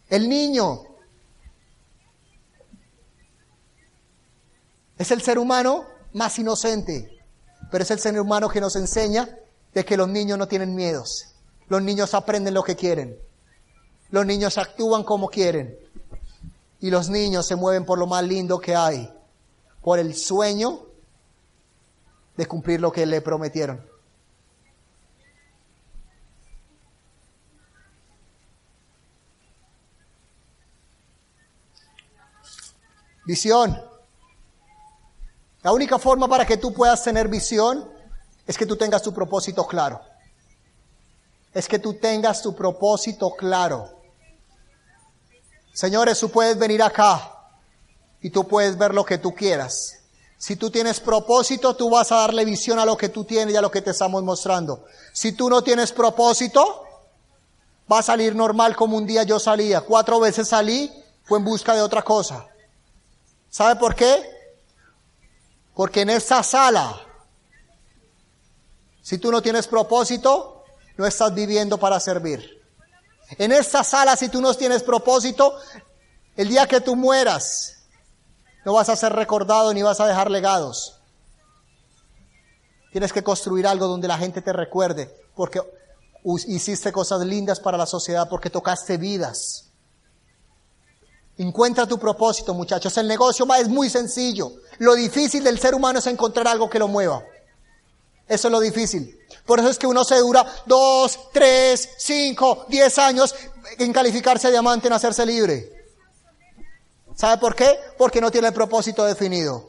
[0.08, 0.90] El niño
[5.00, 7.10] Es el ser humano más inocente,
[7.70, 9.30] pero es el ser humano que nos enseña
[9.72, 11.24] de que los niños no tienen miedos.
[11.68, 13.16] Los niños aprenden lo que quieren.
[14.10, 15.74] Los niños actúan como quieren.
[16.80, 19.10] Y los niños se mueven por lo más lindo que hay,
[19.82, 20.86] por el sueño
[22.36, 23.88] de cumplir lo que le prometieron.
[33.26, 33.80] Visión.
[35.62, 37.88] La única forma para que tú puedas tener visión
[38.46, 40.00] es que tú tengas tu propósito claro.
[41.52, 44.00] Es que tú tengas tu propósito claro.
[45.72, 47.39] Señores, tú puedes venir acá
[48.22, 50.00] y tú puedes ver lo que tú quieras.
[50.36, 53.56] Si tú tienes propósito, tú vas a darle visión a lo que tú tienes y
[53.58, 54.84] a lo que te estamos mostrando.
[55.12, 56.84] Si tú no tienes propósito,
[57.90, 59.82] va a salir normal como un día yo salía.
[59.82, 60.90] Cuatro veces salí,
[61.24, 62.46] fue en busca de otra cosa.
[63.50, 64.22] ¿Sabe por qué?
[65.74, 66.98] Porque en esa sala,
[69.02, 70.64] si tú no tienes propósito,
[70.96, 72.62] no estás viviendo para servir.
[73.38, 75.56] En esta sala, si tú no tienes propósito,
[76.36, 77.79] el día que tú mueras,
[78.64, 80.96] no vas a ser recordado ni vas a dejar legados.
[82.92, 85.60] Tienes que construir algo donde la gente te recuerde, porque
[86.46, 89.66] hiciste cosas lindas para la sociedad, porque tocaste vidas.
[91.38, 92.96] Encuentra tu propósito, muchachos.
[92.98, 94.52] El negocio es muy sencillo.
[94.78, 97.22] Lo difícil del ser humano es encontrar algo que lo mueva.
[98.28, 99.18] Eso es lo difícil.
[99.46, 103.34] Por eso es que uno se dura dos, tres, cinco, diez años
[103.78, 105.79] en calificarse a diamante, en hacerse libre.
[107.20, 107.78] ¿Sabe por qué?
[107.98, 109.68] Porque no tiene el propósito definido.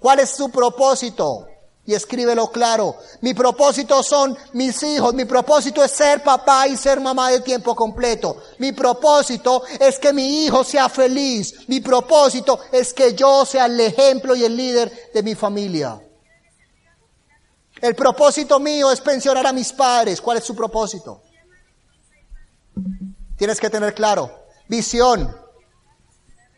[0.00, 1.46] ¿Cuál es su propósito?
[1.86, 2.96] y escríbelo claro.
[3.20, 7.74] Mi propósito son mis hijos, mi propósito es ser papá y ser mamá de tiempo
[7.74, 8.36] completo.
[8.58, 11.68] Mi propósito es que mi hijo sea feliz.
[11.68, 16.00] Mi propósito es que yo sea el ejemplo y el líder de mi familia.
[17.80, 20.20] El propósito mío es pensionar a mis padres.
[20.20, 21.22] ¿Cuál es su propósito?
[23.36, 24.30] Tienes que tener claro.
[24.68, 25.49] Visión.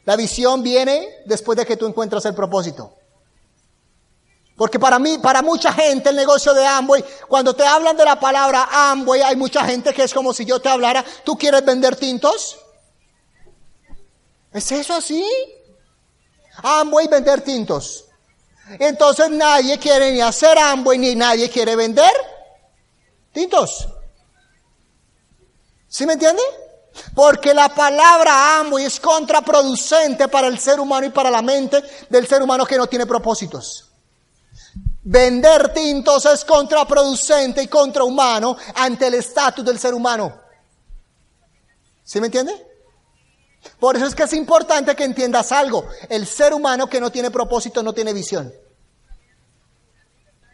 [0.05, 2.97] La visión viene después de que tú encuentras el propósito.
[4.57, 8.21] Porque para mí, para mucha gente el negocio de Amway, cuando te hablan de la
[8.21, 11.97] palabra Amway, hay mucha gente que es como si yo te hablara, ¿tú quieres vender
[11.97, 12.59] tintos?
[14.53, 15.25] ¿Es eso así?
[16.63, 18.05] Amway vender tintos.
[18.79, 22.13] Entonces nadie quiere ni hacer Amway ni nadie quiere vender
[23.33, 23.89] tintos.
[25.89, 26.43] ¿Sí me entiende?
[27.15, 32.27] Porque la palabra Amway es contraproducente para el ser humano y para la mente del
[32.27, 33.89] ser humano que no tiene propósitos.
[35.05, 40.41] Vender tintos es contraproducente y contrahumano ante el estatus del ser humano.
[42.05, 42.67] ¿Sí me entiende?
[43.79, 45.87] Por eso es que es importante que entiendas algo.
[46.09, 48.53] El ser humano que no tiene propósito no tiene visión.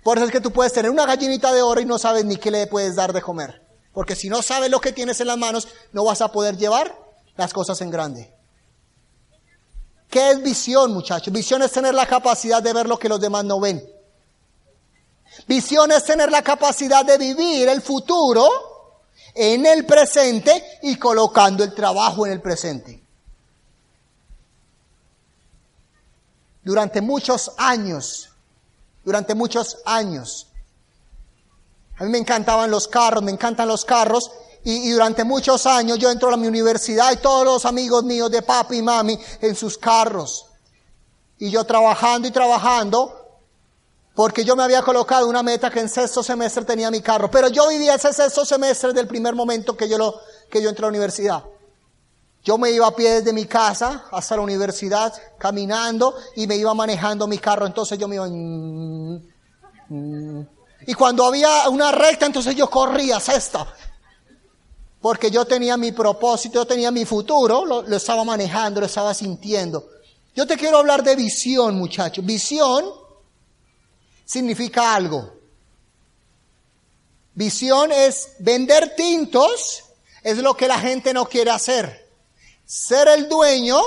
[0.03, 2.37] Por eso es que tú puedes tener una gallinita de oro y no sabes ni
[2.37, 3.68] qué le puedes dar de comer.
[3.99, 6.97] Porque si no sabes lo que tienes en las manos, no vas a poder llevar
[7.37, 8.33] las cosas en grande.
[10.09, 11.33] ¿Qué es visión, muchachos?
[11.33, 13.85] Visión es tener la capacidad de ver lo que los demás no ven.
[15.49, 18.49] Visión es tener la capacidad de vivir el futuro
[19.35, 23.03] en el presente y colocando el trabajo en el presente.
[26.63, 28.31] Durante muchos años,
[29.05, 30.48] durante muchos años,
[31.99, 34.31] a mí me encantaban los carros, me encantan los carros,
[34.65, 38.43] y, durante muchos años yo entro a mi universidad y todos los amigos míos de
[38.43, 40.47] papi y mami en sus carros.
[41.39, 43.15] Y yo trabajando y trabajando,
[44.15, 47.49] porque yo me había colocado una meta que en sexto semestre tenía mi carro, pero
[47.49, 50.87] yo vivía ese sexto semestre del primer momento que yo, lo, que yo entré a
[50.89, 51.45] la universidad.
[52.45, 56.75] Yo me iba a pie desde mi casa hasta la universidad, caminando, y me iba
[56.75, 58.27] manejando mi carro, entonces yo me iba...
[60.88, 63.74] Y cuando había una recta, entonces yo corría sexta.
[65.03, 69.87] Porque yo tenía mi propósito, yo tenía mi futuro, lo, estaba manejando, lo estaba sintiendo.
[70.35, 72.24] Yo te quiero hablar de visión, muchachos.
[72.24, 72.87] Visión
[74.24, 75.31] significa algo.
[77.35, 79.85] Visión es vender tintos,
[80.22, 82.09] es lo que la gente no quiere hacer.
[82.64, 83.79] Ser el dueño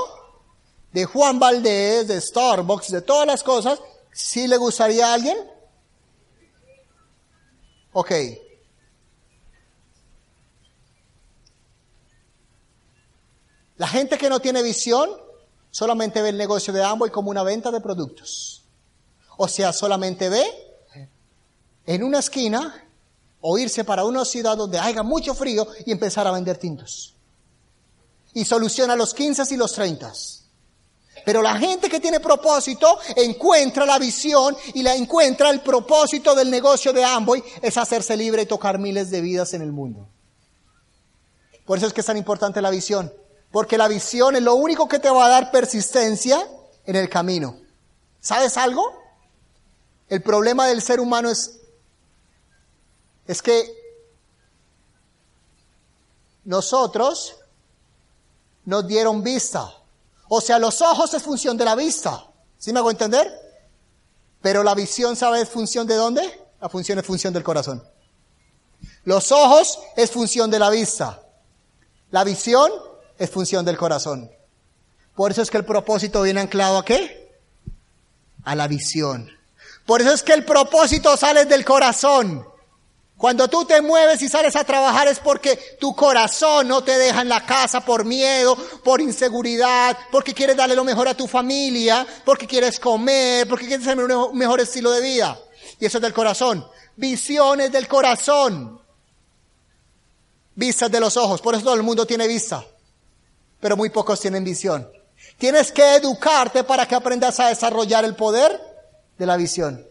[0.91, 3.79] de Juan Valdés, de Starbucks, de todas las cosas,
[4.13, 5.60] ¿sí le gustaría a alguien?
[7.93, 8.11] Ok.
[13.77, 15.09] La gente que no tiene visión
[15.71, 18.63] solamente ve el negocio de Amway como una venta de productos.
[19.37, 20.45] O sea, solamente ve
[21.85, 22.87] en una esquina
[23.41, 27.15] o irse para una ciudad donde haya mucho frío y empezar a vender tintos.
[28.33, 30.13] Y soluciona los 15 y los 30.
[31.25, 36.49] Pero la gente que tiene propósito encuentra la visión y la encuentra el propósito del
[36.49, 40.07] negocio de Amboy es hacerse libre y tocar miles de vidas en el mundo.
[41.65, 43.13] Por eso es que es tan importante la visión.
[43.51, 46.47] Porque la visión es lo único que te va a dar persistencia
[46.85, 47.57] en el camino.
[48.19, 48.83] ¿Sabes algo?
[50.07, 51.59] El problema del ser humano es,
[53.27, 53.73] es que
[56.43, 57.35] nosotros
[58.65, 59.73] nos dieron vista.
[60.33, 62.25] O sea, los ojos es función de la vista.
[62.57, 63.29] ¿Sí me hago entender?
[64.41, 65.41] Pero la visión, ¿sabe?
[65.41, 66.21] Es función de dónde?
[66.61, 67.83] La función es función del corazón.
[69.03, 71.21] Los ojos es función de la vista.
[72.11, 72.71] La visión
[73.17, 74.31] es función del corazón.
[75.17, 77.37] Por eso es que el propósito viene anclado a qué?
[78.45, 79.29] A la visión.
[79.85, 82.47] Por eso es que el propósito sale del corazón.
[83.21, 87.21] Cuando tú te mueves y sales a trabajar es porque tu corazón no te deja
[87.21, 92.03] en la casa por miedo, por inseguridad, porque quieres darle lo mejor a tu familia,
[92.25, 95.37] porque quieres comer, porque quieres tener un mejor estilo de vida.
[95.79, 96.65] Y eso es del corazón.
[96.95, 98.81] Visiones del corazón.
[100.55, 101.41] Vistas de los ojos.
[101.41, 102.65] Por eso todo el mundo tiene vista.
[103.59, 104.91] Pero muy pocos tienen visión.
[105.37, 108.59] Tienes que educarte para que aprendas a desarrollar el poder
[109.19, 109.90] de la visión.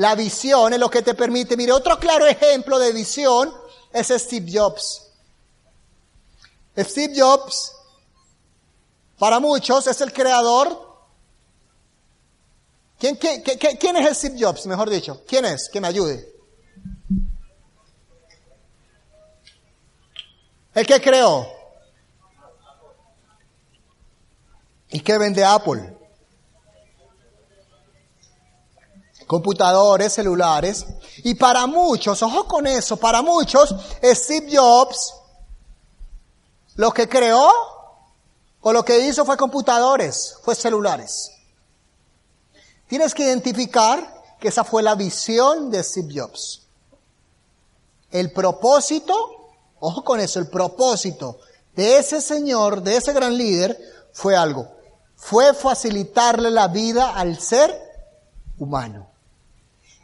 [0.00, 1.58] La visión es lo que te permite.
[1.58, 3.52] Mire, otro claro ejemplo de visión
[3.92, 5.12] es Steve Jobs.
[6.74, 7.76] Steve Jobs,
[9.18, 10.88] para muchos, es el creador.
[12.98, 15.22] ¿Quién, quién es Steve Jobs, mejor dicho?
[15.28, 15.68] ¿Quién es?
[15.68, 16.34] Que me ayude.
[20.72, 21.46] El que creó.
[24.88, 25.99] ¿Y qué vende Apple?
[29.30, 30.84] Computadores, celulares.
[31.18, 35.14] Y para muchos, ojo con eso, para muchos, Steve Jobs
[36.74, 37.48] lo que creó
[38.60, 41.30] o lo que hizo fue computadores, fue celulares.
[42.88, 46.62] Tienes que identificar que esa fue la visión de Steve Jobs.
[48.10, 49.14] El propósito,
[49.78, 51.38] ojo con eso, el propósito
[51.76, 53.78] de ese señor, de ese gran líder,
[54.12, 54.66] fue algo.
[55.14, 57.80] Fue facilitarle la vida al ser
[58.58, 59.10] humano.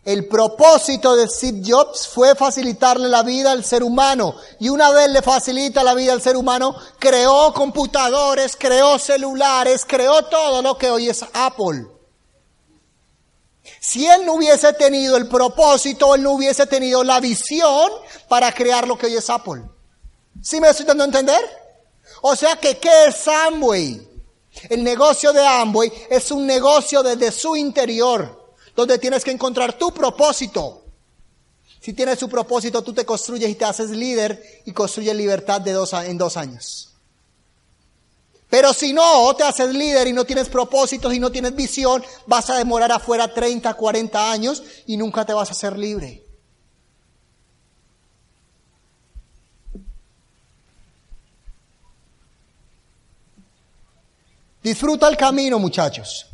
[0.07, 4.37] El propósito de Steve Jobs fue facilitarle la vida al ser humano.
[4.61, 10.25] Y una vez le facilita la vida al ser humano, creó computadores, creó celulares, creó
[10.27, 11.88] todo lo que hoy es Apple.
[13.81, 17.90] Si él no hubiese tenido el propósito, él no hubiese tenido la visión
[18.29, 19.64] para crear lo que hoy es Apple.
[20.40, 21.40] ¿Sí me estoy dando a entender?
[22.23, 24.09] O sea que, ¿qué es Amway?
[24.71, 28.46] El negocio de Amway es un negocio desde su interior
[28.77, 30.85] donde tienes que encontrar tu propósito.
[31.81, 35.73] Si tienes tu propósito, tú te construyes y te haces líder y construyes libertad de
[35.73, 36.91] dos, en dos años.
[38.51, 42.51] Pero si no te haces líder y no tienes propósitos y no tienes visión, vas
[42.51, 46.23] a demorar afuera 30, 40 años y nunca te vas a hacer libre.
[54.62, 56.27] Disfruta el camino, muchachos.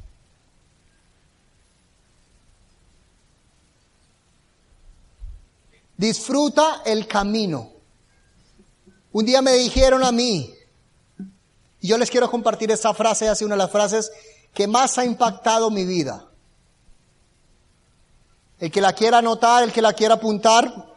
[6.02, 7.70] Disfruta el camino.
[9.12, 10.52] Un día me dijeron a mí,
[11.80, 14.10] y yo les quiero compartir esa frase, hace una de las frases
[14.52, 16.28] que más ha impactado mi vida.
[18.58, 20.92] El que la quiera anotar, el que la quiera apuntar,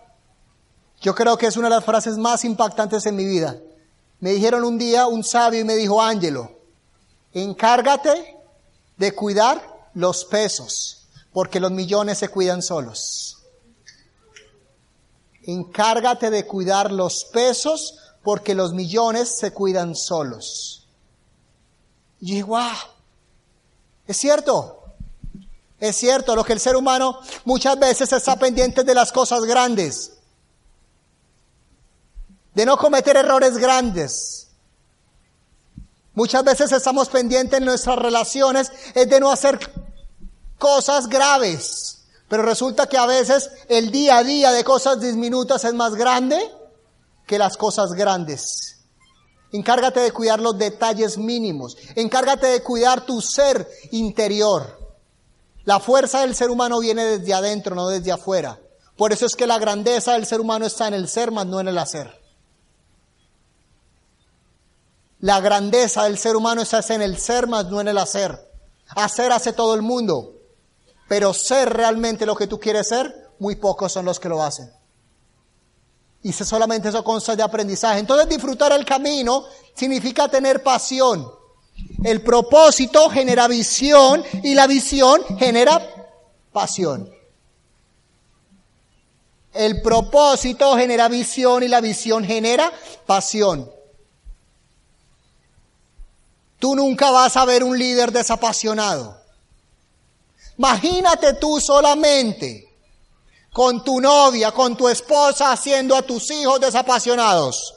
[1.02, 3.60] yo creo que es una de las frases más impactantes en mi vida.
[4.20, 6.52] Me dijeron un día un sabio y me dijo, Ángelo,
[7.32, 8.40] encárgate
[8.98, 9.62] de cuidar
[9.94, 13.35] los pesos, porque los millones se cuidan solos
[15.46, 20.88] encárgate de cuidar los pesos porque los millones se cuidan solos.
[22.20, 22.72] Y dije, wow,
[24.08, 24.84] es cierto,
[25.80, 30.14] es cierto, lo que el ser humano muchas veces está pendiente de las cosas grandes,
[32.54, 34.48] de no cometer errores grandes.
[36.14, 39.60] Muchas veces estamos pendientes en nuestras relaciones es de no hacer
[40.58, 41.95] cosas graves.
[42.28, 46.40] Pero resulta que a veces el día a día de cosas diminutas es más grande
[47.28, 48.78] que las cosas grandes.
[49.52, 51.78] Encárgate de cuidar los detalles mínimos.
[51.96, 54.80] Encárgate de cuidar tu ser interior.
[55.64, 58.60] La fuerza del ser humano viene desde adentro, no desde afuera.
[58.98, 61.60] Por eso es que la grandeza del ser humano está en el ser, más no
[61.60, 62.22] en el hacer.
[65.20, 68.52] La grandeza del ser humano está en el ser, más no en el hacer.
[68.90, 70.35] Hacer hace todo el mundo.
[71.08, 74.72] Pero ser realmente lo que tú quieres ser, muy pocos son los que lo hacen.
[76.24, 78.00] Y solamente eso consta de aprendizaje.
[78.00, 79.46] Entonces disfrutar el camino
[79.76, 81.30] significa tener pasión.
[82.04, 85.82] El propósito genera visión y la visión genera
[86.52, 87.12] pasión.
[89.54, 92.72] El propósito genera visión y la visión genera
[93.06, 93.70] pasión.
[96.66, 99.22] tú nunca vas a ver un líder desapasionado.
[100.58, 102.66] Imagínate tú solamente
[103.52, 107.74] con tu novia, con tu esposa, haciendo a tus hijos desapasionados.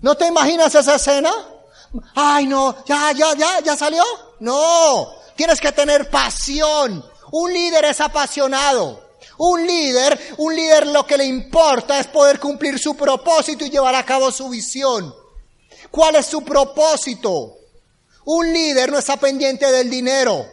[0.00, 1.32] ¿No te imaginas esa escena?
[2.14, 4.02] Ay, no, ya, ya, ya, ya salió.
[4.40, 7.04] No, tienes que tener pasión.
[7.30, 9.10] Un líder es apasionado.
[9.38, 13.94] Un líder, un líder lo que le importa es poder cumplir su propósito y llevar
[13.94, 15.14] a cabo su visión.
[15.90, 17.56] ¿Cuál es su propósito?
[18.24, 20.46] Un líder no está pendiente del dinero.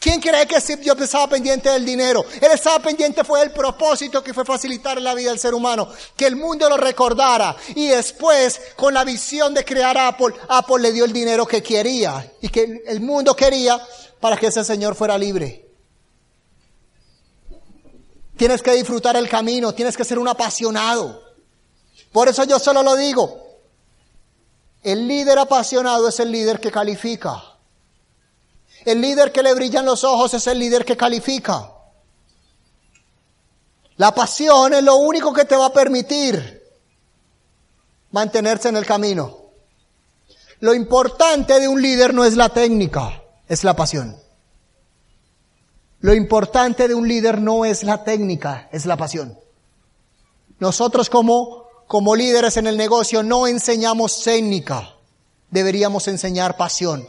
[0.00, 2.24] ¿Quién cree que Steve Jobs estaba pendiente del dinero?
[2.40, 6.26] Él estaba pendiente fue el propósito que fue facilitar la vida del ser humano, que
[6.26, 7.54] el mundo lo recordara.
[7.74, 12.32] Y después, con la visión de crear Apple, Apple le dio el dinero que quería
[12.40, 13.78] y que el mundo quería
[14.20, 15.66] para que ese señor fuera libre.
[18.38, 21.22] Tienes que disfrutar el camino, tienes que ser un apasionado.
[22.10, 23.49] Por eso yo solo lo digo.
[24.82, 27.42] El líder apasionado es el líder que califica.
[28.84, 31.70] El líder que le brillan los ojos es el líder que califica.
[33.96, 36.62] La pasión es lo único que te va a permitir
[38.12, 39.36] mantenerse en el camino.
[40.60, 44.16] Lo importante de un líder no es la técnica, es la pasión.
[46.00, 49.38] Lo importante de un líder no es la técnica, es la pasión.
[50.58, 54.94] Nosotros como, como líderes en el negocio no enseñamos técnica,
[55.50, 57.04] deberíamos enseñar pasión.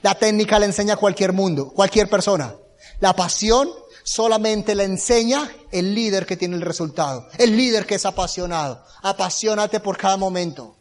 [0.00, 2.54] La técnica la enseña cualquier mundo, cualquier persona.
[3.00, 3.68] La pasión
[4.04, 8.84] solamente la enseña el líder que tiene el resultado, el líder que es apasionado.
[9.02, 10.76] Apasionate por cada momento.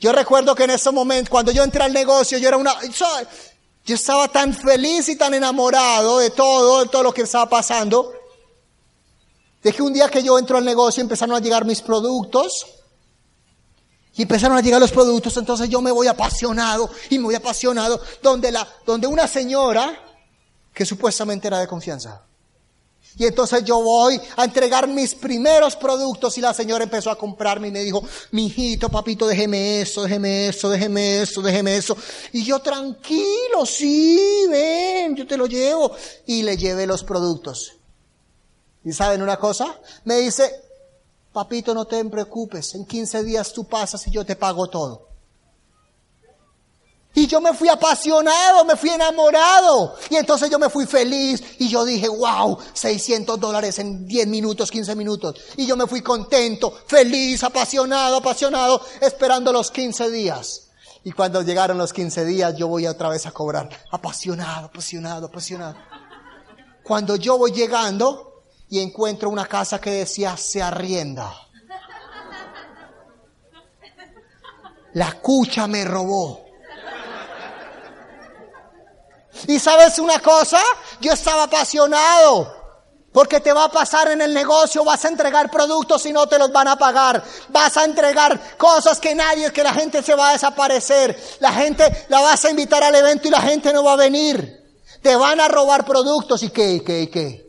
[0.00, 2.74] Yo recuerdo que en ese momento, cuando yo entré al negocio, yo era una,
[3.84, 8.17] yo estaba tan feliz y tan enamorado de todo, de todo lo que estaba pasando,
[9.68, 12.66] de que un día que yo entro al negocio empezaron a llegar mis productos,
[14.16, 18.00] y empezaron a llegar los productos, entonces yo me voy apasionado y me voy apasionado,
[18.22, 19.94] donde, la, donde una señora
[20.72, 22.22] que supuestamente era de confianza.
[23.18, 27.68] Y entonces yo voy a entregar mis primeros productos y la señora empezó a comprarme
[27.68, 31.94] y me dijo, mi hijito, papito, déjeme eso, déjeme eso, déjeme eso, déjeme eso.
[32.32, 35.94] Y yo tranquilo, sí, ven, yo te lo llevo.
[36.24, 37.77] Y le llevé los productos.
[38.84, 39.78] ¿Y saben una cosa?
[40.04, 40.62] Me dice,
[41.32, 45.08] papito, no te preocupes, en 15 días tú pasas y yo te pago todo.
[47.14, 49.96] Y yo me fui apasionado, me fui enamorado.
[50.08, 54.70] Y entonces yo me fui feliz y yo dije, wow, 600 dólares en 10 minutos,
[54.70, 55.34] 15 minutos.
[55.56, 60.68] Y yo me fui contento, feliz, apasionado, apasionado, esperando los 15 días.
[61.02, 63.68] Y cuando llegaron los 15 días, yo voy otra vez a cobrar.
[63.90, 65.76] Apasionado, apasionado, apasionado.
[66.84, 68.27] Cuando yo voy llegando,
[68.70, 71.32] y encuentro una casa que decía se arrienda.
[74.94, 76.46] La cucha me robó.
[79.46, 80.60] Y sabes una cosa,
[81.00, 82.56] yo estaba apasionado.
[83.12, 86.38] Porque te va a pasar en el negocio, vas a entregar productos y no te
[86.38, 87.24] los van a pagar.
[87.48, 91.18] Vas a entregar cosas que nadie, que la gente se va a desaparecer.
[91.40, 94.58] La gente la vas a invitar al evento y la gente no va a venir.
[95.02, 97.47] Te van a robar productos y qué, qué, qué.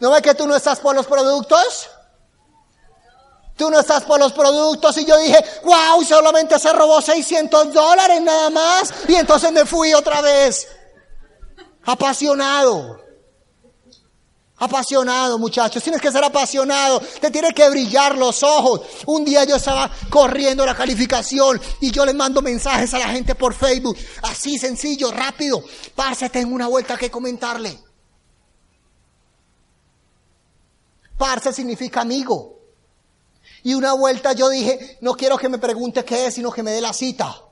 [0.00, 1.88] ¿No ves que tú no estás por los productos?
[3.56, 8.22] Tú no estás por los productos y yo dije, wow, solamente se robó 600 dólares
[8.22, 8.94] nada más.
[9.08, 10.68] Y entonces me fui otra vez.
[11.84, 13.00] Apasionado.
[14.58, 15.82] Apasionado, muchachos.
[15.82, 17.00] Tienes que ser apasionado.
[17.20, 18.82] Te tiene que brillar los ojos.
[19.06, 23.34] Un día yo estaba corriendo la calificación y yo le mando mensajes a la gente
[23.34, 23.96] por Facebook.
[24.22, 25.64] Así sencillo, rápido.
[25.96, 27.87] Parce, tengo una vuelta que comentarle.
[31.18, 32.60] Parce significa amigo.
[33.64, 36.70] Y una vuelta yo dije, no quiero que me pregunte qué es, sino que me
[36.70, 37.42] dé la cita.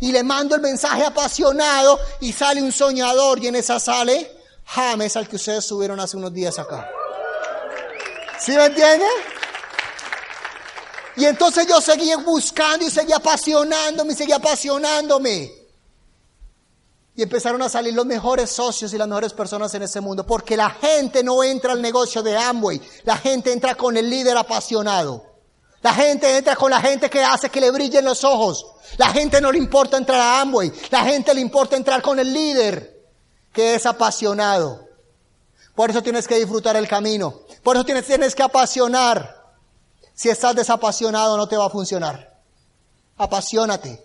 [0.00, 4.30] Y le mando el mensaje apasionado y sale un soñador y en esa sale
[4.64, 6.90] James al que ustedes subieron hace unos días acá.
[8.40, 9.08] ¿Sí me entienden?
[11.16, 15.65] Y entonces yo seguía buscando y seguía apasionándome y seguía apasionándome.
[17.16, 20.26] Y empezaron a salir los mejores socios y las mejores personas en ese mundo.
[20.26, 22.80] Porque la gente no entra al negocio de Amway.
[23.04, 25.24] La gente entra con el líder apasionado.
[25.80, 28.66] La gente entra con la gente que hace que le brillen los ojos.
[28.98, 30.70] La gente no le importa entrar a Amway.
[30.90, 33.02] La gente le importa entrar con el líder
[33.52, 34.86] que es apasionado.
[35.74, 37.40] Por eso tienes que disfrutar el camino.
[37.62, 39.36] Por eso tienes, tienes que apasionar.
[40.12, 42.34] Si estás desapasionado no te va a funcionar.
[43.16, 44.04] Apasionate.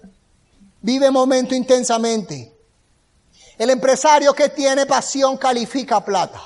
[0.81, 2.50] Vive momento intensamente.
[3.61, 6.41] El empresario que tiene pasión califica plata.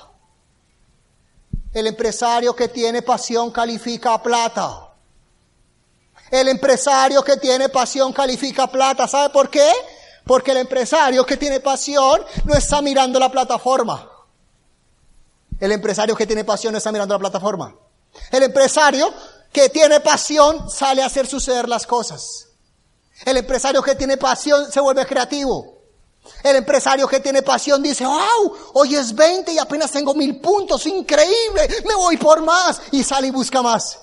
[1.72, 4.89] El empresario que tiene pasión califica plata.
[6.30, 9.07] El empresario que tiene pasión califica plata.
[9.07, 9.72] ¿Sabe por qué?
[10.26, 14.11] Porque el empresario que tiene pasión no está mirando la plataforma.
[15.57, 17.74] El empresario que tiene pasión no está mirando la plataforma.
[18.30, 19.13] El empresario
[19.53, 22.49] que tiene pasión sale a hacer suceder las cosas.
[23.24, 25.75] El empresario que tiene pasión se vuelve creativo.
[26.44, 30.86] El empresario que tiene pasión dice, wow, hoy es 20 y apenas tengo mil puntos,
[30.86, 34.00] increíble, me voy por más y sale y busca más.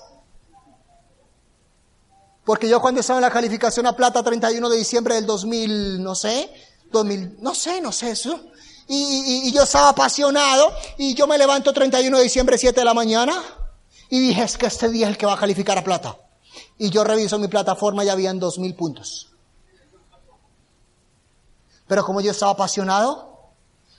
[2.45, 6.15] Porque yo cuando estaba en la calificación a plata 31 de diciembre del 2000, no
[6.15, 6.51] sé,
[6.91, 8.39] 2000, no sé, no sé eso.
[8.87, 13.41] Y, yo estaba apasionado y yo me levanto 31 de diciembre 7 de la mañana
[14.09, 16.17] y dije, es que este día es el que va a calificar a plata.
[16.77, 19.32] Y yo reviso mi plataforma y habían 2000 puntos.
[21.93, 23.51] Pero como yo estaba apasionado,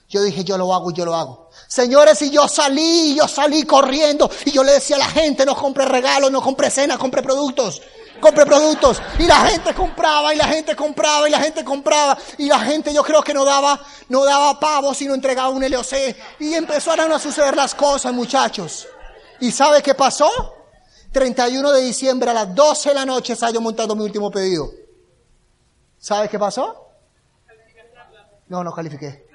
[0.09, 1.49] yo dije, yo lo hago yo lo hago.
[1.69, 5.55] Señores, y yo salí, yo salí corriendo y yo le decía a la gente, no
[5.55, 7.81] compre regalos, no compre cena, compre productos
[8.21, 9.01] compre productos.
[9.21, 12.19] Y la gente compraba, y la gente compraba, y la gente compraba.
[12.37, 13.79] Y la gente yo creo que no daba,
[14.09, 16.17] no daba pavo, sino entregaba un LOC.
[16.41, 18.89] Y empezaron a suceder las cosas, muchachos.
[19.39, 20.29] ¿Y sabe qué pasó?
[21.13, 24.69] 31 de diciembre a las 12 de la noche estaba yo montando mi último pedido.
[25.97, 26.84] ¿Sabe qué pasó?
[28.55, 29.27] No, no califiqué.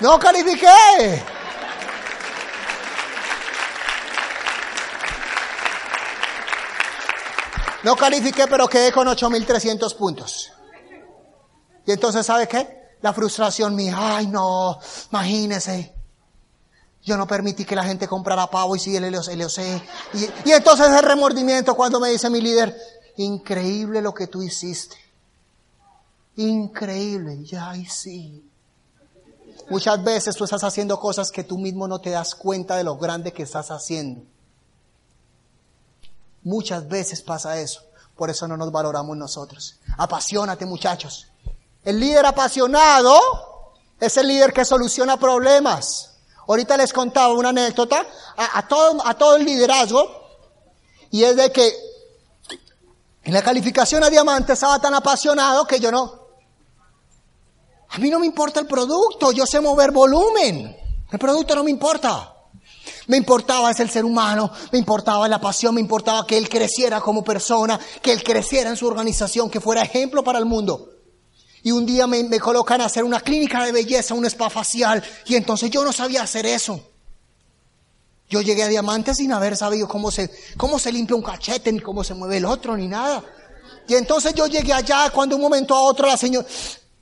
[0.00, 1.22] No califiqué.
[7.82, 10.52] No califiqué, pero quedé con 8.300 puntos.
[11.86, 12.98] Y entonces, ¿sabe qué?
[13.00, 14.78] La frustración mía, ay no,
[15.10, 15.94] imagínese.
[17.04, 19.30] Yo no permití que la gente comprara pavo y sigue el LOC.
[20.12, 22.76] Y, y entonces el remordimiento cuando me dice mi líder,
[23.16, 25.05] increíble lo que tú hiciste.
[26.36, 27.42] Increíble.
[27.44, 28.48] Ya, y sí.
[29.68, 32.96] Muchas veces tú estás haciendo cosas que tú mismo no te das cuenta de lo
[32.96, 34.22] grande que estás haciendo.
[36.44, 37.82] Muchas veces pasa eso.
[38.14, 39.78] Por eso no nos valoramos nosotros.
[39.98, 41.26] Apasionate, muchachos.
[41.82, 43.18] El líder apasionado
[43.98, 46.18] es el líder que soluciona problemas.
[46.46, 48.06] Ahorita les contaba una anécdota
[48.36, 50.08] a, todo, a todo el liderazgo
[51.10, 51.72] y es de que
[53.24, 56.25] en la calificación a diamante estaba tan apasionado que yo no.
[57.90, 60.76] A mí no me importa el producto, yo sé mover volumen.
[61.10, 62.32] El producto no me importa.
[63.08, 67.00] Me importaba ese el ser humano, me importaba la pasión, me importaba que él creciera
[67.00, 70.90] como persona, que él creciera en su organización, que fuera ejemplo para el mundo.
[71.62, 75.36] Y un día me, colocan a hacer una clínica de belleza, un spa facial, y
[75.36, 76.80] entonces yo no sabía hacer eso.
[78.28, 81.80] Yo llegué a Diamante sin haber sabido cómo se, cómo se limpia un cachete, ni
[81.80, 83.22] cómo se mueve el otro, ni nada.
[83.88, 86.46] Y entonces yo llegué allá cuando un momento a otro la señora,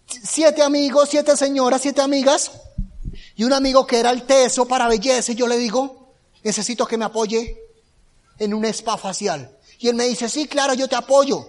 [0.07, 2.50] siete amigos, siete señoras, siete amigas,
[3.36, 6.96] y un amigo que era el teso para belleza, y yo le digo, necesito que
[6.96, 7.59] me apoye
[8.38, 9.57] en un spa facial.
[9.78, 11.46] Y él me dice, sí, claro, yo te apoyo.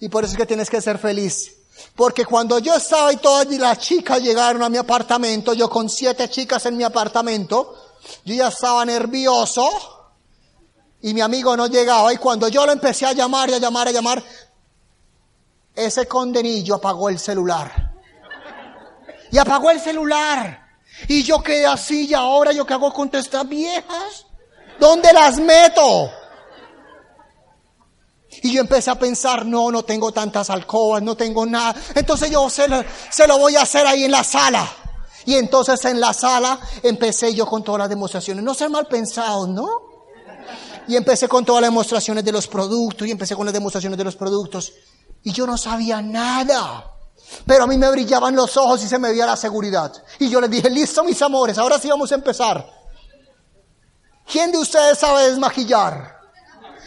[0.00, 1.52] Y por eso es que tienes que ser feliz.
[1.94, 6.28] Porque cuando yo estaba y todas las chicas llegaron a mi apartamento, yo con siete
[6.28, 7.74] chicas en mi apartamento,
[8.24, 9.68] yo ya estaba nervioso
[11.02, 12.12] y mi amigo no llegaba.
[12.12, 14.22] Y cuando yo lo empecé a llamar y a llamar, a llamar,
[15.74, 17.94] ese condenillo apagó el celular
[19.34, 20.64] y apagó el celular.
[21.08, 24.26] Y yo quedé así y ahora yo qué hago con estas viejas.
[24.78, 26.08] ¿Dónde las meto?
[28.42, 31.74] Y yo empecé a pensar, no, no tengo tantas alcobas, no tengo nada.
[31.96, 34.68] Entonces yo se lo, se lo voy a hacer ahí en la sala.
[35.26, 38.44] Y entonces en la sala empecé yo con todas las demostraciones.
[38.44, 39.68] No ser mal pensados, ¿no?
[40.86, 44.04] Y empecé con todas las demostraciones de los productos y empecé con las demostraciones de
[44.04, 44.72] los productos.
[45.24, 46.90] Y yo no sabía nada.
[47.46, 49.92] Pero a mí me brillaban los ojos y se me veía la seguridad.
[50.18, 52.64] Y yo les dije, listo mis amores, ahora sí vamos a empezar.
[54.30, 56.18] ¿Quién de ustedes sabe desmaquillar?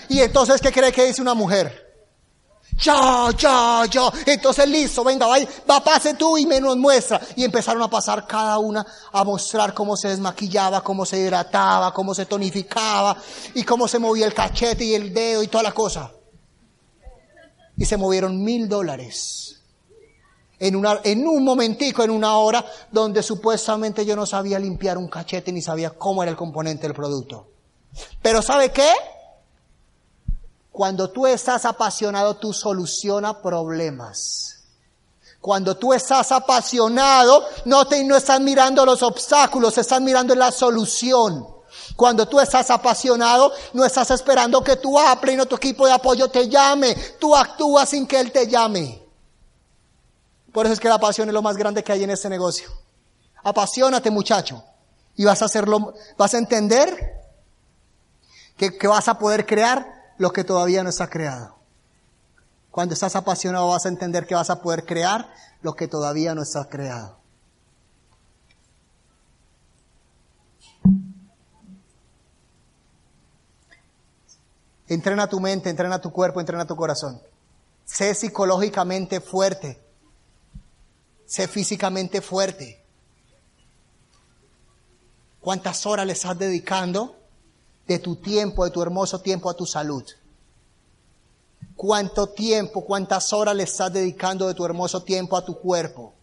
[0.10, 1.86] Y entonces, ¿qué cree que dice una mujer?
[2.80, 4.12] Ya, ya, ya.
[4.26, 5.38] Entonces, listo, venga, va,
[5.70, 7.20] va, pase tú y me nos muestra.
[7.36, 12.14] Y empezaron a pasar cada una a mostrar cómo se desmaquillaba, cómo se hidrataba, cómo
[12.14, 13.18] se tonificaba
[13.56, 16.12] y cómo se movía el cachete y el dedo y toda la cosa.
[17.78, 19.58] Y se movieron mil dólares
[20.60, 25.08] en, una, en un momentico, en una hora, donde supuestamente yo no sabía limpiar un
[25.08, 27.48] cachete ni sabía cómo era el componente del producto.
[28.22, 28.92] Pero ¿sabe qué?
[30.72, 34.64] Cuando tú estás apasionado, tú soluciona problemas.
[35.42, 41.48] Cuando tú estás apasionado, no, te, no estás mirando los obstáculos, estás mirando la solución.
[41.96, 46.30] Cuando tú estás apasionado, no estás esperando que tu Apple y tu equipo de apoyo
[46.30, 46.96] te llame.
[47.20, 49.02] Tú actúas sin que él te llame.
[50.52, 52.70] Por eso es que la pasión es lo más grande que hay en este negocio.
[53.44, 54.64] Apasionate, muchacho.
[55.16, 57.14] Y vas a hacerlo, vas a entender
[58.58, 61.56] que, que vas a poder crear lo que todavía no está creado.
[62.72, 65.32] Cuando estás apasionado vas a entender que vas a poder crear
[65.62, 67.18] lo que todavía no está creado.
[74.88, 77.22] Entrena tu mente, entrena tu cuerpo, entrena tu corazón.
[77.86, 79.80] Sé psicológicamente fuerte.
[81.26, 82.84] Sé físicamente fuerte.
[85.42, 87.16] ¿Cuántas horas le estás dedicando
[87.88, 90.04] de tu tiempo, de tu hermoso tiempo a tu salud?
[91.76, 96.14] ¿Cuánto tiempo, cuántas horas le estás dedicando de tu hermoso tiempo a tu cuerpo?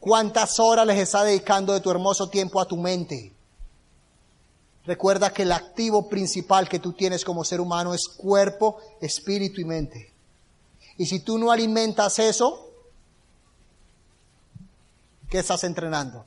[0.00, 3.32] ¿Cuántas horas les estás dedicando de tu hermoso tiempo a tu mente?
[4.84, 9.64] Recuerda que el activo principal que tú tienes como ser humano es cuerpo, espíritu y
[9.64, 10.12] mente.
[10.98, 12.68] Y si tú no alimentas eso,
[15.30, 16.26] ¿qué estás entrenando?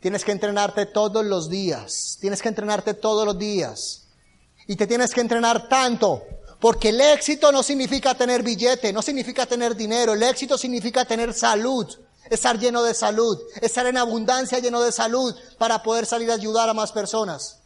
[0.00, 2.18] Tienes que entrenarte todos los días.
[2.20, 4.06] Tienes que entrenarte todos los días.
[4.66, 6.22] Y te tienes que entrenar tanto.
[6.60, 10.12] Porque el éxito no significa tener billete, no significa tener dinero.
[10.12, 11.86] El éxito significa tener salud
[12.30, 16.68] estar lleno de salud, estar en abundancia lleno de salud para poder salir a ayudar
[16.68, 17.58] a más personas.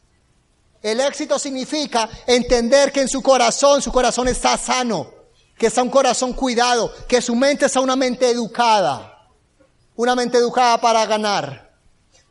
[0.82, 5.12] El éxito significa entender que en su corazón, su corazón está sano,
[5.56, 9.28] que está un corazón cuidado, que su mente está una mente educada,
[9.94, 11.72] una mente educada para ganar.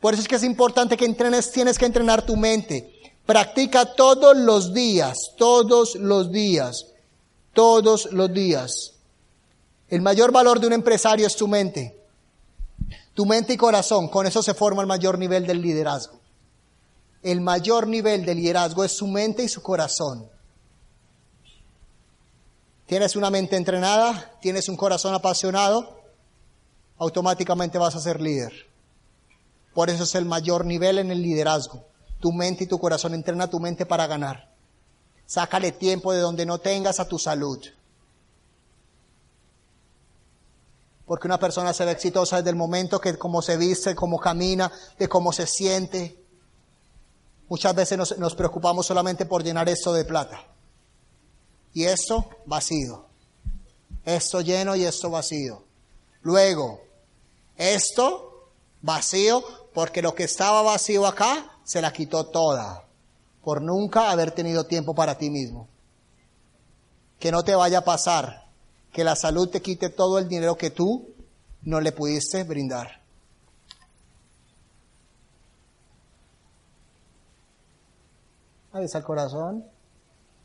[0.00, 2.92] Por eso es que es importante que entrenes, tienes que entrenar tu mente.
[3.24, 6.86] Practica todos los días, todos los días,
[7.54, 8.94] todos los días.
[9.88, 12.01] El mayor valor de un empresario es tu mente.
[13.14, 16.18] Tu mente y corazón, con eso se forma el mayor nivel del liderazgo.
[17.22, 20.28] El mayor nivel de liderazgo es su mente y su corazón.
[22.86, 26.00] Tienes una mente entrenada, tienes un corazón apasionado,
[26.98, 28.52] automáticamente vas a ser líder.
[29.74, 31.84] Por eso es el mayor nivel en el liderazgo.
[32.20, 34.50] Tu mente y tu corazón entrena tu mente para ganar.
[35.26, 37.58] Sácale tiempo de donde no tengas a tu salud.
[41.06, 44.70] Porque una persona se ve exitosa desde el momento que cómo se viste, cómo camina,
[44.98, 46.24] de cómo se siente.
[47.48, 50.40] Muchas veces nos, nos preocupamos solamente por llenar esto de plata.
[51.74, 53.06] Y esto vacío.
[54.04, 55.64] Esto lleno y esto vacío.
[56.22, 56.80] Luego,
[57.56, 58.50] esto
[58.80, 59.44] vacío
[59.74, 62.84] porque lo que estaba vacío acá se la quitó toda
[63.42, 65.68] por nunca haber tenido tiempo para ti mismo.
[67.18, 68.41] Que no te vaya a pasar
[68.92, 71.08] que la salud te quite todo el dinero que tú
[71.62, 73.00] no le pudiste brindar.
[78.72, 79.64] Ahí está el corazón,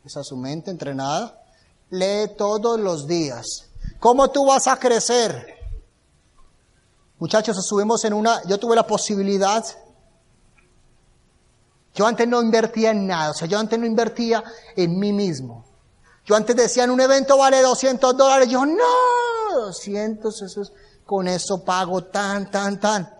[0.04, 1.42] esa su mente entrenada.
[1.90, 3.70] Lee todos los días.
[4.00, 5.56] ¿Cómo tú vas a crecer?
[7.18, 9.64] Muchachos, subimos en una, yo tuve la posibilidad,
[11.94, 14.44] yo antes no invertía en nada, o sea, yo antes no invertía
[14.76, 15.67] en mí mismo.
[16.28, 18.50] Yo antes decía, en un evento vale 200 dólares.
[18.50, 18.84] Yo, no,
[19.54, 20.72] 200, eso es,
[21.06, 23.10] con eso pago tan, tan, tan.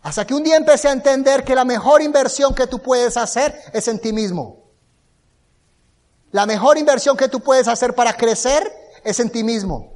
[0.00, 3.54] Hasta que un día empecé a entender que la mejor inversión que tú puedes hacer
[3.74, 4.62] es en ti mismo.
[6.30, 8.72] La mejor inversión que tú puedes hacer para crecer
[9.04, 9.92] es en ti mismo.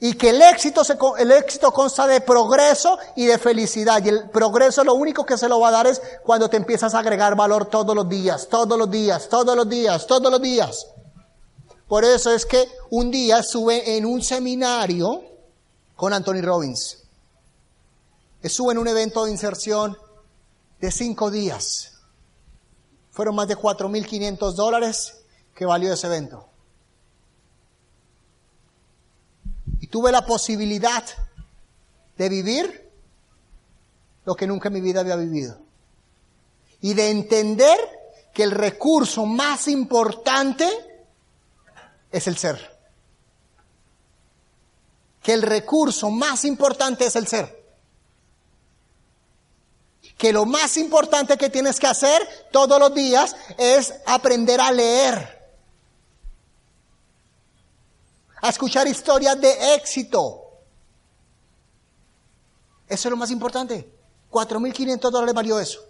[0.00, 4.04] Y que el éxito, se, el éxito consta de progreso y de felicidad.
[4.04, 6.94] Y el progreso lo único que se lo va a dar es cuando te empiezas
[6.94, 10.86] a agregar valor todos los días, todos los días, todos los días, todos los días.
[11.88, 15.24] Por eso es que un día sube en un seminario
[15.96, 16.98] con Anthony Robbins.
[18.42, 19.96] Estuve en un evento de inserción
[20.80, 21.94] de cinco días.
[23.10, 25.16] Fueron más de 4.500 dólares
[25.54, 26.46] que valió ese evento.
[29.80, 31.04] Y tuve la posibilidad
[32.16, 32.90] de vivir
[34.26, 35.58] lo que nunca en mi vida había vivido.
[36.82, 37.78] Y de entender
[38.34, 40.87] que el recurso más importante
[42.10, 42.78] es el ser.
[45.22, 47.58] Que el recurso más importante es el ser.
[50.16, 55.38] Que lo más importante que tienes que hacer todos los días es aprender a leer.
[58.40, 60.44] A escuchar historias de éxito.
[62.88, 63.92] Eso es lo más importante.
[64.30, 65.84] 4.500 dólares valió eso.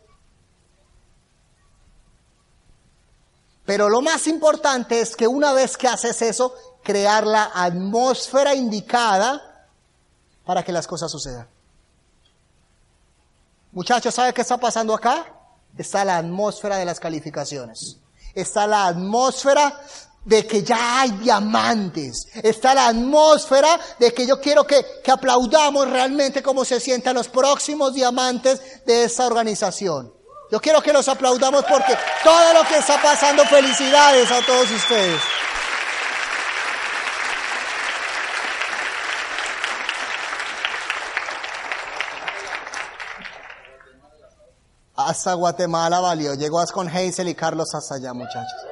[3.68, 9.68] Pero lo más importante es que una vez que haces eso, crear la atmósfera indicada
[10.46, 11.46] para que las cosas sucedan.
[13.72, 15.26] Muchachos, ¿sabe qué está pasando acá?
[15.76, 17.98] Está la atmósfera de las calificaciones.
[18.32, 19.78] Está la atmósfera
[20.24, 22.26] de que ya hay diamantes.
[22.42, 27.28] Está la atmósfera de que yo quiero que, que aplaudamos realmente cómo se sientan los
[27.28, 30.17] próximos diamantes de esta organización.
[30.50, 35.20] Yo quiero que los aplaudamos porque todo lo que está pasando, felicidades a todos ustedes.
[44.96, 46.34] Hasta Guatemala valió.
[46.34, 48.66] Llegó con Hazel y Carlos hasta allá, muchachos.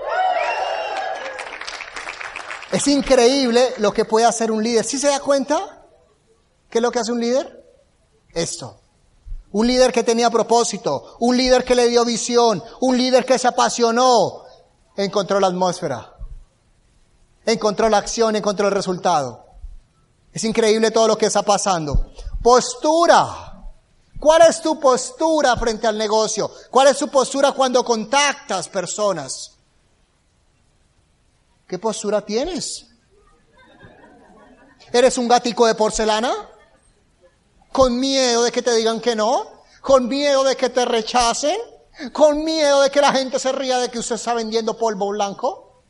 [2.73, 4.85] Es increíble lo que puede hacer un líder.
[4.85, 5.87] ¿Sí se da cuenta?
[6.69, 7.65] ¿Qué es lo que hace un líder?
[8.35, 8.81] Esto.
[9.57, 13.49] Un líder que tenía propósito, un líder que le dio visión, un líder que se
[13.49, 14.43] apasionó,
[14.95, 16.15] encontró la atmósfera,
[17.47, 19.47] encontró la acción, encontró el resultado.
[20.31, 22.13] Es increíble todo lo que está pasando.
[22.43, 23.73] Postura.
[24.21, 26.51] ¿Cuál es tu postura frente al negocio?
[26.71, 29.53] ¿Cuál es tu postura cuando contactas personas?
[31.67, 32.89] ¿Qué postura tienes?
[34.93, 36.31] ¿Eres un gatico de porcelana?
[37.77, 39.65] ¿Con miedo de que te digan que no?
[39.83, 41.59] ¿Con miedo de que te rechacen?
[42.11, 45.85] ¿Con miedo de que la gente se ría de que usted está vendiendo polvo blanco?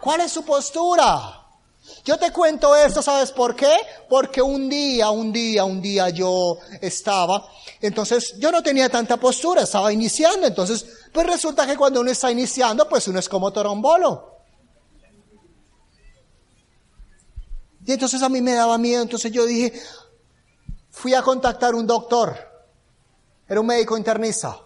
[0.00, 1.44] ¿Cuál es su postura?
[2.06, 3.70] Yo te cuento esto, ¿sabes por qué?
[4.08, 7.46] Porque un día, un día, un día yo estaba,
[7.78, 12.30] entonces yo no tenía tanta postura, estaba iniciando, entonces, pues resulta que cuando uno está
[12.30, 14.27] iniciando, pues uno es como torombolo.
[17.88, 19.72] Y entonces a mí me daba miedo, entonces yo dije,
[20.90, 22.36] fui a contactar un doctor,
[23.48, 24.60] era un médico internista.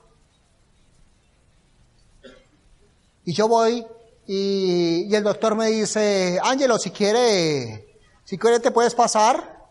[3.24, 3.86] Y yo voy
[4.26, 9.68] y, el doctor me dice, Ángelo, si quiere, si quiere te puedes pasar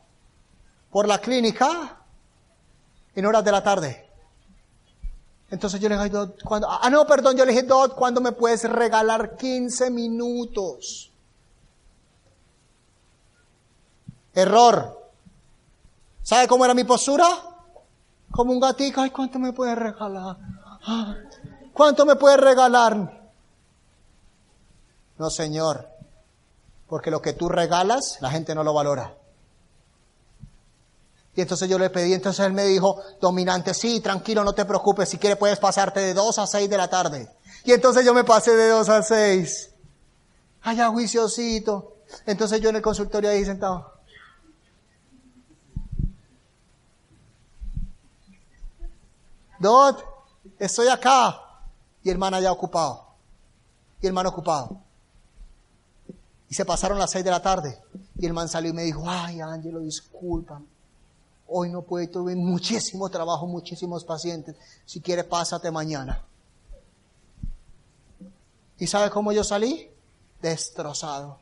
[0.89, 2.05] por la clínica
[3.13, 4.09] en horas de la tarde.
[5.49, 6.09] Entonces yo le dije,
[6.45, 6.69] ¿cuándo?
[6.69, 11.11] Ah, no, perdón, yo le dije, Dot, ¿cuándo me puedes regalar 15 minutos?
[14.34, 15.09] Error.
[16.23, 17.27] ¿Sabe cómo era mi postura?
[18.32, 20.38] Como un gatito, ay, ¿cuánto me puedes regalar?
[20.86, 21.15] Ah,
[21.73, 23.32] ¿Cuánto me puedes regalar?
[25.17, 25.88] No, Señor,
[26.88, 29.15] porque lo que tú regalas, la gente no lo valora.
[31.36, 35.07] Y entonces yo le pedí, entonces él me dijo, dominante, sí, tranquilo, no te preocupes,
[35.07, 37.29] si quieres puedes pasarte de 2 a 6 de la tarde.
[37.63, 39.71] Y entonces yo me pasé de 2 a 6.
[40.63, 41.97] Allá juiciosito.
[42.25, 43.90] Entonces yo en el consultorio ahí sentado.
[49.62, 50.03] Dot,
[50.57, 51.39] estoy acá.
[52.03, 53.05] Y el man allá ocupado.
[54.01, 54.82] Y el man ocupado.
[56.49, 57.80] Y se pasaron las seis de la tarde.
[58.18, 60.62] Y el man salió y me dijo, ay, Ángelo, disculpa.
[61.47, 64.55] Hoy no puedo, tuve muchísimo trabajo, muchísimos pacientes.
[64.86, 66.26] Si quiere, pásate mañana.
[68.80, 69.89] ¿Y sabe cómo yo salí?
[70.41, 71.39] Destrozado.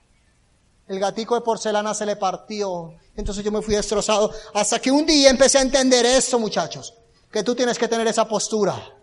[0.88, 2.94] El gatico de porcelana se le partió.
[3.16, 4.32] Entonces yo me fui destrozado.
[4.54, 6.99] Hasta que un día empecé a entender esto, muchachos.
[7.32, 9.00] Que tú tienes que tener esa postura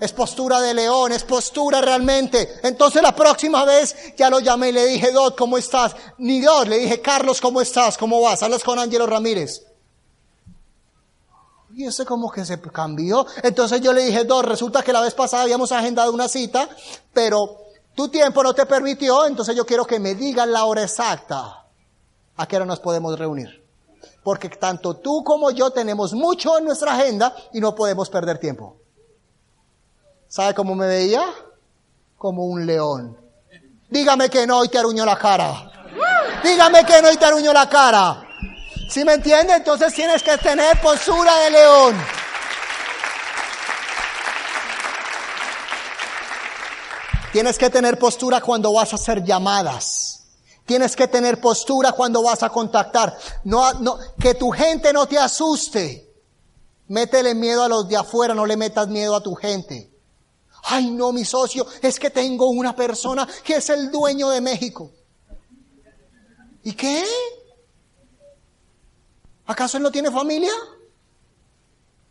[0.00, 2.60] es postura de león, es postura realmente.
[2.62, 5.96] Entonces la próxima vez ya lo llamé y le dije, Dot, ¿cómo estás?
[6.18, 7.96] Ni Dot, le dije, Carlos, ¿cómo estás?
[7.96, 8.42] ¿Cómo vas?
[8.42, 9.62] Hablas con Ángelo Ramírez.
[11.74, 13.26] Y ese como que se cambió.
[13.42, 16.68] Entonces yo le dije, Dot, resulta que la vez pasada habíamos agendado una cita,
[17.12, 17.58] pero
[17.94, 21.64] tu tiempo no te permitió, entonces yo quiero que me digas la hora exacta
[22.36, 23.65] a qué hora nos podemos reunir.
[24.26, 28.76] Porque tanto tú como yo tenemos mucho en nuestra agenda y no podemos perder tiempo.
[30.26, 31.24] ¿Sabe cómo me veía?
[32.18, 33.16] Como un león.
[33.88, 35.70] Dígame que no y te aruño la cara.
[36.42, 38.26] Dígame que no y te aruño la cara.
[38.90, 39.54] ¿Sí me entiende?
[39.54, 41.96] Entonces tienes que tener postura de león.
[47.30, 50.15] Tienes que tener postura cuando vas a hacer llamadas.
[50.66, 53.16] Tienes que tener postura cuando vas a contactar.
[53.44, 56.12] No, no, que tu gente no te asuste.
[56.88, 59.90] Métele miedo a los de afuera, no le metas miedo a tu gente.
[60.64, 64.90] Ay, no, mi socio, es que tengo una persona que es el dueño de México.
[66.64, 67.04] ¿Y qué?
[69.46, 70.52] ¿Acaso él no tiene familia?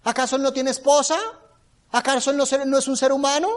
[0.05, 1.17] ¿Acaso él no tiene esposa?
[1.91, 3.49] ¿Acaso él no, es un ser humano?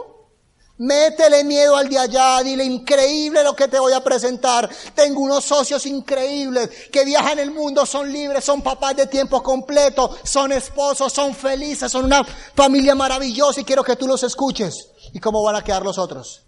[0.79, 4.69] Métele miedo al de allá, dile increíble lo que te voy a presentar.
[4.95, 10.15] Tengo unos socios increíbles que viajan el mundo, son libres, son papás de tiempo completo,
[10.23, 14.91] son esposos, son felices, son una familia maravillosa y quiero que tú los escuches.
[15.11, 16.43] ¿Y cómo van a quedar los otros?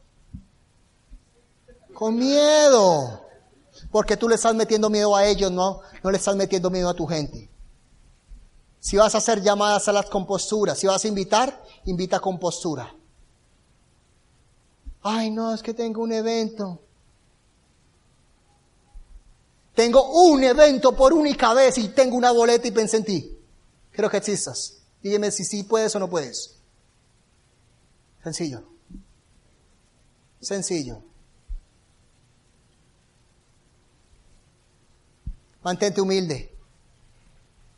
[1.94, 3.24] Con miedo.
[3.92, 6.94] Porque tú le estás metiendo miedo a ellos, no, no le estás metiendo miedo a
[6.94, 7.52] tu gente.
[8.80, 10.80] Si vas a hacer llamadas, a las composturas.
[10.80, 12.96] Si vas a invitar, invita con postura.
[15.04, 16.80] Ay, no, es que tengo un evento.
[19.74, 23.38] Tengo un evento por única vez y tengo una boleta y pensé en ti.
[23.92, 24.78] Quiero que existas.
[25.02, 26.56] Dígame si sí puedes o no puedes.
[28.24, 28.64] Sencillo.
[30.40, 31.02] Sencillo.
[35.64, 36.56] Mantente humilde.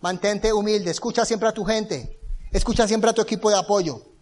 [0.01, 0.91] Mantente humilde.
[0.91, 2.19] Escucha siempre a tu gente.
[2.51, 4.12] Escucha siempre a tu equipo de apoyo.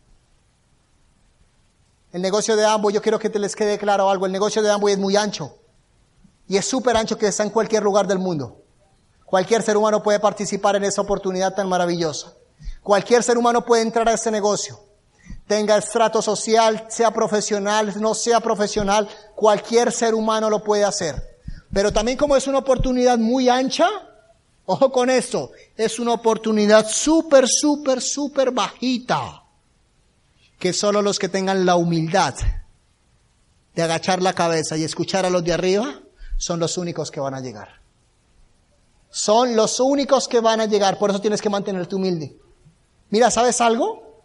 [2.12, 4.26] El negocio de Amway, yo quiero que te les quede claro algo.
[4.26, 5.56] El negocio de Amway es muy ancho.
[6.48, 8.62] Y es súper ancho que está en cualquier lugar del mundo.
[9.26, 12.34] Cualquier ser humano puede participar en esa oportunidad tan maravillosa.
[12.84, 14.78] Cualquier ser humano puede entrar a este negocio.
[15.48, 21.40] Tenga estrato social, sea profesional, no sea profesional, cualquier ser humano lo puede hacer.
[21.72, 23.88] Pero también como es una oportunidad muy ancha,
[24.66, 29.41] ojo con esto, es una oportunidad súper, súper, súper bajita.
[30.62, 32.36] Que solo los que tengan la humildad
[33.74, 36.02] de agachar la cabeza y escuchar a los de arriba
[36.38, 37.82] son los únicos que van a llegar.
[39.10, 42.38] Son los únicos que van a llegar, por eso tienes que mantenerte humilde.
[43.10, 44.22] Mira, ¿sabes algo?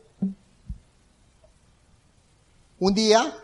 [2.81, 3.35] Un día,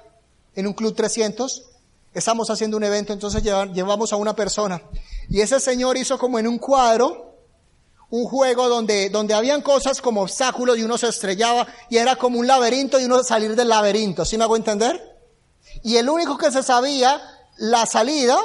[0.54, 1.70] en un club 300,
[2.12, 4.82] estamos haciendo un evento, entonces llevamos a una persona.
[5.30, 7.31] Y ese señor hizo como en un cuadro
[8.12, 12.38] un juego donde, donde habían cosas como obstáculos y uno se estrellaba y era como
[12.38, 15.18] un laberinto y uno salir del laberinto, ¿sí me hago entender?
[15.82, 17.22] Y el único que se sabía
[17.56, 18.38] la salida,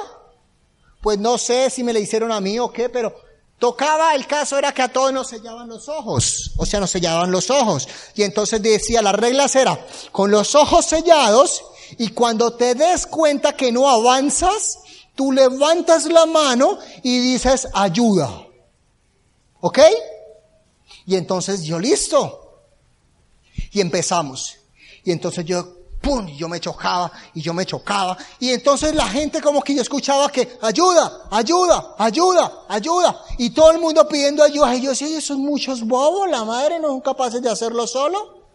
[1.01, 3.13] pues no sé si me le hicieron a mí o qué, pero
[3.59, 7.29] tocaba, el caso era que a todos nos sellaban los ojos, o sea, nos sellaban
[7.29, 7.89] los ojos.
[8.15, 11.61] Y entonces decía, las reglas era, con los ojos sellados,
[11.97, 14.79] y cuando te des cuenta que no avanzas,
[15.13, 18.46] tú levantas la mano y dices, ayuda.
[19.67, 19.79] ¿Ok?
[21.05, 22.61] Y entonces yo listo.
[23.71, 24.55] Y empezamos.
[25.03, 25.67] Y entonces yo,
[26.01, 26.25] ¡pum!
[26.37, 28.17] Yo me chocaba y yo me chocaba.
[28.39, 33.21] Y entonces la gente como que yo escuchaba que, ayuda, ayuda, ayuda, ayuda.
[33.37, 34.73] Y todo el mundo pidiendo ayuda.
[34.73, 38.45] Y yo decía, esos muchos bobos, la madre no son capaces de hacerlo solo.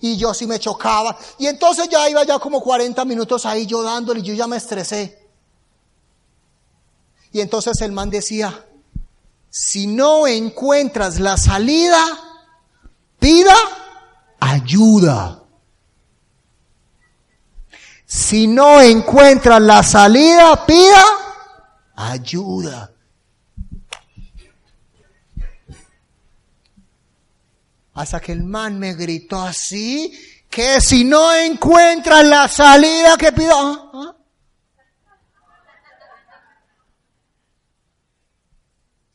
[0.00, 1.16] Y yo sí me chocaba.
[1.38, 4.56] Y entonces ya iba ya como 40 minutos ahí yo dándole y yo ya me
[4.56, 5.20] estresé.
[7.30, 8.66] Y entonces el man decía,
[9.50, 12.06] si no encuentras la salida,
[13.18, 13.56] pida
[14.38, 15.42] ayuda.
[18.06, 21.04] Si no encuentras la salida, pida
[21.96, 22.92] ayuda.
[27.94, 30.12] Hasta que el man me gritó así,
[30.48, 33.54] que si no encuentras la salida, que pida...
[33.54, 34.14] ¿Ah?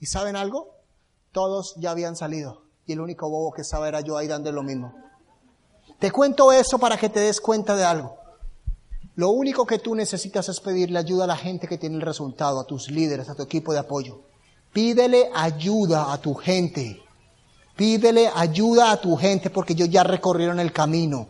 [0.05, 0.69] ¿Y saben algo?
[1.31, 4.61] Todos ya habían salido y el único bobo que estaba era yo ahí dando lo
[4.61, 4.93] mismo.
[5.97, 8.15] Te cuento eso para que te des cuenta de algo.
[9.15, 12.59] Lo único que tú necesitas es pedirle ayuda a la gente que tiene el resultado,
[12.59, 14.21] a tus líderes, a tu equipo de apoyo.
[14.71, 17.01] Pídele ayuda a tu gente.
[17.75, 21.29] Pídele ayuda a tu gente porque ellos ya recorrieron el camino.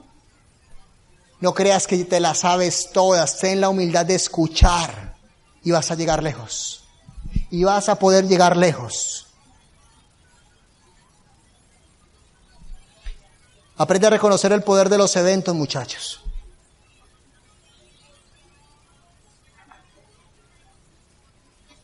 [1.39, 3.37] No creas que te la sabes todas.
[3.39, 5.15] Ten la humildad de escuchar
[5.63, 6.84] y vas a llegar lejos
[7.55, 9.27] y vas a poder llegar lejos.
[13.77, 16.19] Aprende a reconocer el poder de los eventos, muchachos.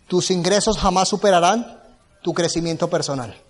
[0.10, 1.82] Tus ingresos jamás superarán
[2.22, 3.42] tu crecimiento personal.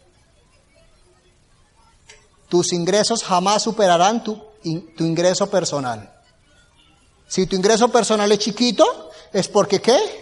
[2.49, 4.35] Tus ingresos jamás superarán tu,
[4.95, 6.13] tu ingreso personal.
[7.27, 10.20] Si tu ingreso personal es chiquito, es porque ¿qué?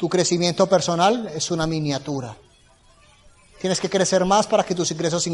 [0.00, 2.34] Tu crecimiento personal es una miniatura.
[3.60, 5.28] Tienes que crecer más para que tus ingresos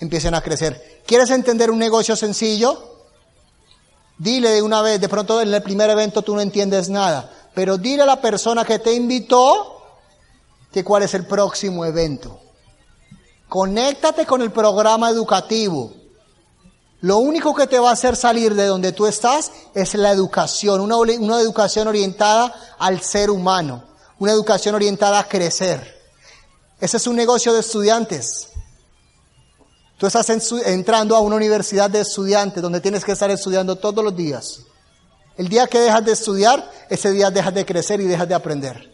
[0.00, 1.02] empiecen a crecer.
[1.06, 2.96] ¿Quieres entender un negocio sencillo?
[4.16, 7.76] Dile de una vez, de pronto en el primer evento tú no entiendes nada, pero
[7.76, 9.82] dile a la persona que te invitó
[10.72, 12.40] que cuál es el próximo evento.
[13.50, 15.92] Conéctate con el programa educativo.
[17.02, 20.80] Lo único que te va a hacer salir de donde tú estás es la educación,
[20.80, 25.96] una, una educación orientada al ser humano una educación orientada a crecer.
[26.80, 28.48] Ese es un negocio de estudiantes.
[29.98, 30.28] Tú estás
[30.66, 34.60] entrando a una universidad de estudiantes donde tienes que estar estudiando todos los días.
[35.36, 38.92] El día que dejas de estudiar, ese día dejas de crecer y dejas de aprender.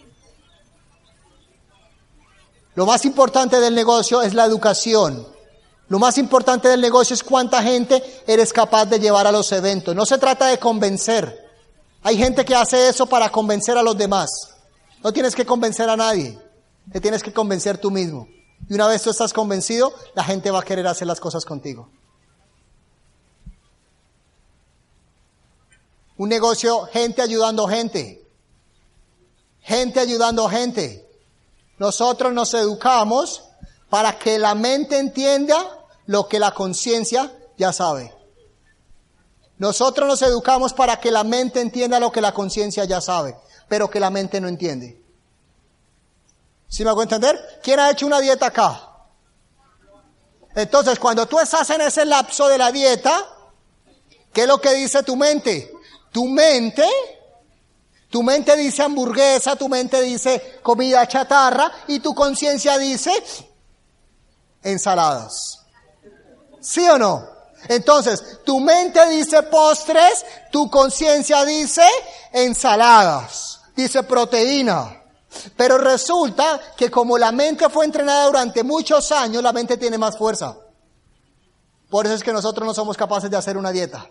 [2.75, 5.27] Lo más importante del negocio es la educación.
[5.89, 9.95] Lo más importante del negocio es cuánta gente eres capaz de llevar a los eventos.
[9.95, 11.39] No se trata de convencer.
[12.03, 14.52] Hay gente que hace eso para convencer a los demás.
[15.03, 16.39] No tienes que convencer a nadie,
[16.93, 18.29] te tienes que convencer tú mismo.
[18.69, 21.89] Y una vez tú estás convencido, la gente va a querer hacer las cosas contigo.
[26.17, 28.25] Un negocio, gente ayudando gente.
[29.61, 31.09] Gente ayudando gente.
[31.79, 33.43] Nosotros nos educamos
[33.91, 35.57] para que la mente entienda
[36.07, 38.15] lo que la conciencia ya sabe.
[39.59, 43.37] Nosotros nos educamos para que la mente entienda lo que la conciencia ya sabe,
[43.73, 45.03] pero que la mente no entiende.
[46.69, 47.59] ¿Sí me hago entender?
[47.63, 48.87] ¿Quién ha hecho una dieta acá?
[50.55, 53.19] Entonces, cuando tú estás en ese lapso de la dieta,
[54.31, 55.73] ¿qué es lo que dice tu mente?
[56.11, 56.87] Tu mente,
[58.11, 63.11] tu mente dice hamburguesa, tu mente dice comida chatarra y tu conciencia dice
[64.63, 65.65] ensaladas.
[66.61, 67.27] ¿Sí o no?
[67.69, 71.87] Entonces, tu mente dice postres, tu conciencia dice
[72.33, 75.03] ensaladas, dice proteína.
[75.57, 80.19] Pero resulta que como la mente fue entrenada durante muchos años, la mente tiene más
[80.19, 80.57] fuerza.
[81.89, 84.09] Por eso es que nosotros no somos capaces de hacer una dieta.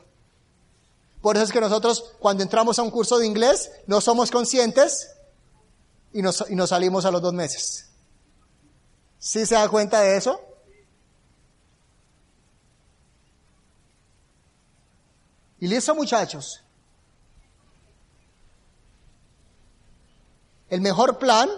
[1.22, 5.12] Por eso es que nosotros cuando entramos a un curso de inglés no somos conscientes
[6.14, 7.88] y nos, y nos salimos a los dos meses.
[9.20, 10.42] ¿Sí se da cuenta de eso?
[15.60, 16.64] Y listo muchachos.
[20.72, 21.50] El mejor plan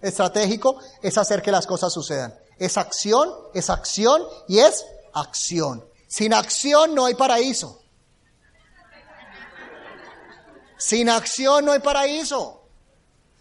[0.00, 2.34] estratégico es hacer que las cosas sucedan.
[2.58, 5.84] Es acción, es acción y es acción.
[6.08, 7.82] Sin acción no hay paraíso.
[10.78, 12.62] Sin acción no hay paraíso.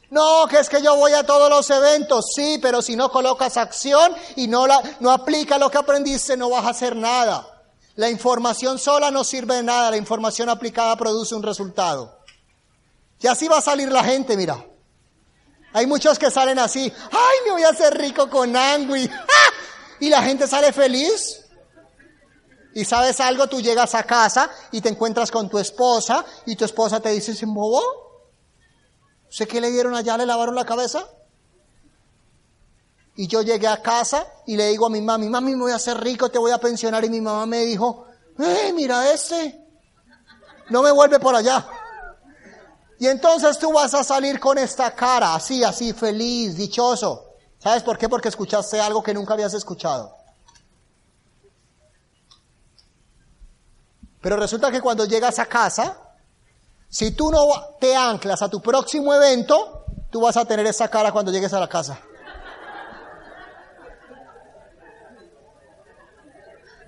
[0.09, 3.55] No, que es que yo voy a todos los eventos, sí, pero si no colocas
[3.55, 7.47] acción y no, la, no aplicas lo que aprendiste, no vas a hacer nada.
[7.95, 12.19] La información sola no sirve de nada, la información aplicada produce un resultado.
[13.21, 14.65] Y así va a salir la gente, mira.
[15.73, 19.09] Hay muchos que salen así, ay, me voy a hacer rico con angui.
[19.99, 21.45] Y la gente sale feliz.
[22.73, 26.65] Y sabes algo, tú llegas a casa y te encuentras con tu esposa y tu
[26.65, 27.83] esposa te dice, ¿se?
[29.29, 30.17] ¿Sé qué le dieron allá?
[30.17, 31.07] ¿Le lavaron la cabeza?
[33.15, 35.75] Y yo llegué a casa y le digo a mi mami, mami, me voy a
[35.75, 37.05] hacer rico, te voy a pensionar.
[37.05, 38.07] Y mi mamá me dijo,
[38.39, 39.63] eh, mira este,
[40.69, 41.67] no me vuelve por allá.
[43.01, 47.31] Y entonces tú vas a salir con esta cara, así, así, feliz, dichoso.
[47.57, 48.07] ¿Sabes por qué?
[48.07, 50.15] Porque escuchaste algo que nunca habías escuchado.
[54.21, 55.97] Pero resulta que cuando llegas a casa,
[56.89, 57.39] si tú no
[57.79, 61.59] te anclas a tu próximo evento, tú vas a tener esa cara cuando llegues a
[61.59, 61.99] la casa.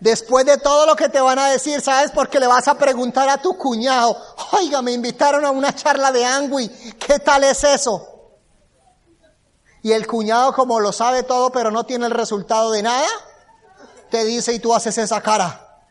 [0.04, 2.12] Después de todo lo que te van a decir, ¿sabes?
[2.12, 4.18] Porque le vas a preguntar a tu cuñado,
[4.52, 6.68] oiga, me invitaron a una charla de Angui,
[7.00, 8.36] ¿qué tal es eso?
[9.82, 13.08] Y el cuñado, como lo sabe todo, pero no tiene el resultado de nada,
[14.10, 15.82] te dice y tú haces esa cara.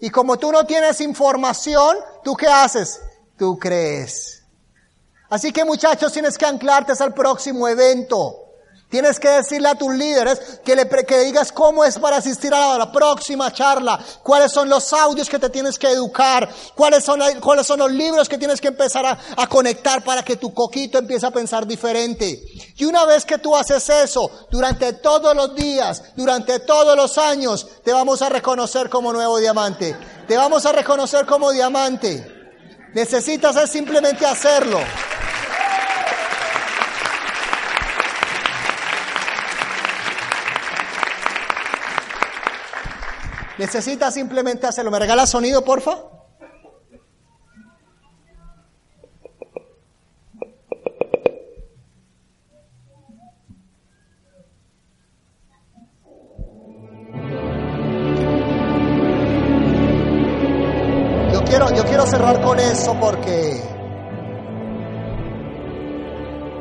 [0.00, 3.00] Y como tú no tienes información, ¿tú qué haces?
[3.38, 4.42] Tú crees.
[5.30, 8.47] Así que muchachos, tienes que anclarte al próximo evento.
[8.88, 10.86] Tienes que decirle a tus líderes que le
[11.24, 15.50] digas cómo es para asistir a la, próxima charla, cuáles son los audios que te
[15.50, 19.46] tienes que educar, cuáles son, cuáles son los libros que tienes que empezar a, a
[19.46, 22.42] conectar para que tu coquito empiece a pensar diferente.
[22.76, 27.66] Y una vez que tú haces eso, durante todos los días, durante todos los años,
[27.84, 29.94] te vamos a reconocer como nuevo diamante.
[30.26, 32.26] Te vamos a reconocer como diamante.
[32.94, 34.78] Necesitas es simplemente hacerlo.
[43.58, 44.92] Necesita simplemente hacerlo.
[44.92, 45.96] ¿Me regala sonido, porfa?
[61.32, 63.60] Yo quiero, yo quiero cerrar con eso porque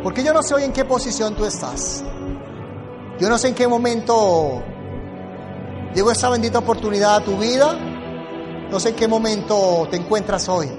[0.01, 2.03] porque yo no sé hoy en qué posición tú estás.
[3.19, 4.63] Yo no sé en qué momento
[5.97, 7.73] Llegó esta bendita oportunidad a tu vida.
[8.69, 10.69] No sé en qué momento te encuentras hoy.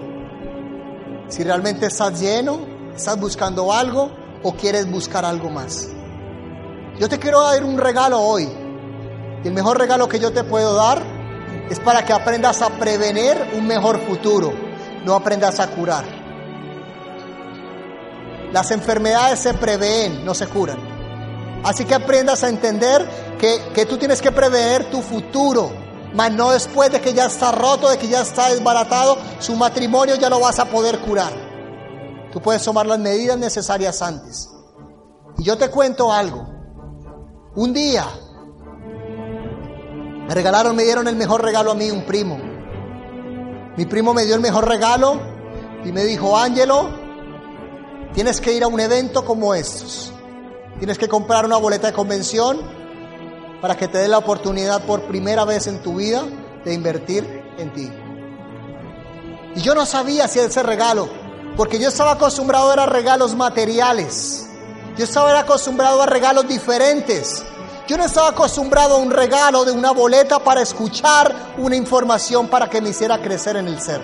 [1.26, 2.60] Si realmente estás lleno,
[2.94, 4.12] estás buscando algo
[4.44, 5.88] o quieres buscar algo más.
[7.00, 8.48] Yo te quiero dar un regalo hoy.
[9.42, 11.02] Y el mejor regalo que yo te puedo dar
[11.68, 14.52] es para que aprendas a prevenir un mejor futuro,
[15.04, 16.04] no aprendas a curar.
[18.52, 20.87] Las enfermedades se prevén, no se curan.
[21.64, 25.70] Así que aprendas a entender que, tú tienes que prever tu futuro,
[26.14, 30.16] mas no después de que ya está roto, de que ya está desbaratado, su matrimonio
[30.16, 31.32] ya lo vas a poder curar.
[32.32, 34.50] Tú puedes tomar las medidas necesarias antes.
[35.38, 36.46] Y yo te cuento algo.
[37.54, 38.06] Un día
[40.28, 42.38] me regalaron, me dieron el mejor regalo a mí, un primo.
[43.76, 45.18] Mi primo me dio el mejor regalo
[45.84, 46.90] y me dijo, Ángelo,
[48.12, 50.12] tienes que ir a un evento como estos.
[50.78, 52.60] Tienes que comprar una boleta de convención
[53.60, 56.22] para que te dé la oportunidad por primera vez en tu vida
[56.64, 57.24] de invertir
[57.58, 57.90] en ti.
[59.56, 61.08] Y yo no sabía si ese regalo,
[61.56, 64.48] porque yo estaba acostumbrado a regalos materiales.
[64.96, 67.42] Yo estaba acostumbrado a regalos diferentes.
[67.88, 72.70] Yo no estaba acostumbrado a un regalo de una boleta para escuchar una información para
[72.70, 74.00] que me hiciera crecer en el ser.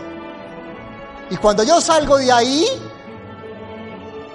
[1.30, 2.66] Y cuando yo salgo de ahí,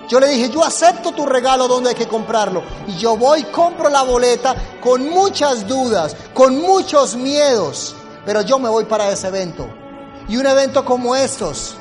[0.09, 2.63] yo le dije, yo acepto tu regalo donde hay que comprarlo.
[2.87, 7.95] Y yo voy, compro la boleta con muchas dudas, con muchos miedos.
[8.25, 9.69] Pero yo me voy para ese evento.
[10.27, 11.75] Y un evento como estos,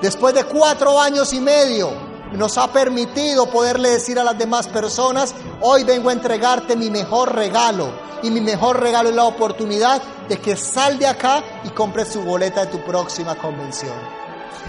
[0.00, 1.90] después de cuatro años y medio,
[2.32, 7.34] nos ha permitido poderle decir a las demás personas, hoy vengo a entregarte mi mejor
[7.34, 7.90] regalo.
[8.22, 12.22] Y mi mejor regalo es la oportunidad de que sal de acá y compres su
[12.22, 13.94] boleta de tu próxima convención.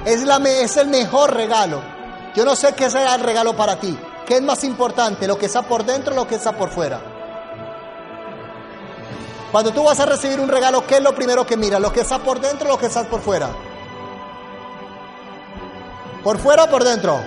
[0.06, 1.99] Es, la, es el mejor regalo.
[2.36, 3.98] Yo no sé qué será el regalo para ti.
[4.26, 7.02] ¿Qué es más importante, lo que está por dentro o lo que está por fuera?
[9.52, 11.82] Cuando tú vas a recibir un regalo, ¿qué es lo primero que miras?
[11.82, 13.50] ¿Lo que está por dentro o lo que está por fuera?
[16.24, 17.20] ¿Por fuera o por dentro?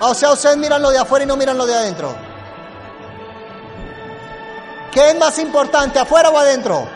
[0.00, 2.14] Ah, o sea, ustedes miran lo de afuera y no miran lo de adentro.
[4.90, 6.86] ¿Qué es más importante, afuera o adentro?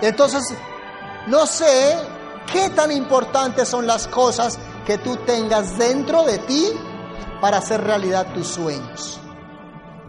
[0.00, 0.54] Entonces,
[1.26, 1.98] no sé
[2.52, 6.66] qué tan importantes son las cosas que tú tengas dentro de ti
[7.40, 9.20] para hacer realidad tus sueños.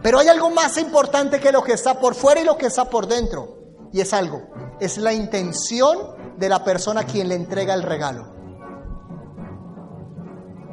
[0.02, 2.84] Pero hay algo más importante que lo que está por fuera y lo que está
[2.88, 3.58] por dentro.
[3.92, 4.42] Y es algo,
[4.80, 8.34] es la intención de la persona quien le entrega el regalo.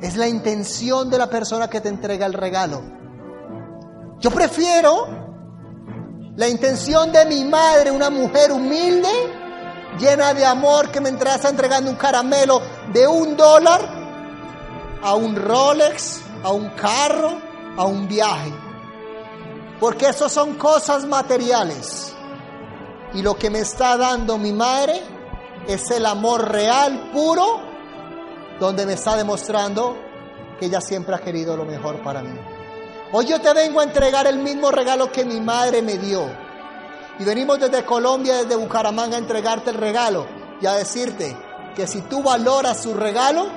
[0.02, 2.82] Es la intención de la persona que te entrega el regalo.
[4.20, 5.08] Yo prefiero
[6.36, 9.10] la intención de mi madre, una mujer humilde,
[10.00, 12.62] llena de amor, que me está entregando un caramelo
[12.92, 13.82] de un dólar
[15.02, 17.38] a un Rolex, a un carro,
[17.78, 18.52] a un viaje.
[19.80, 22.14] Porque eso son cosas materiales.
[23.14, 25.02] Y lo que me está dando mi madre
[25.68, 27.62] es el amor real, puro,
[28.60, 29.98] donde me está demostrando
[30.60, 32.40] que ella siempre ha querido lo mejor para mí.
[33.12, 36.26] Hoy yo te vengo a entregar el mismo regalo que mi madre me dio.
[37.20, 40.28] Y venimos desde Colombia, desde Bucaramanga, a entregarte el regalo
[40.62, 41.38] y a decirte
[41.76, 43.48] que si tú valoras su regalo,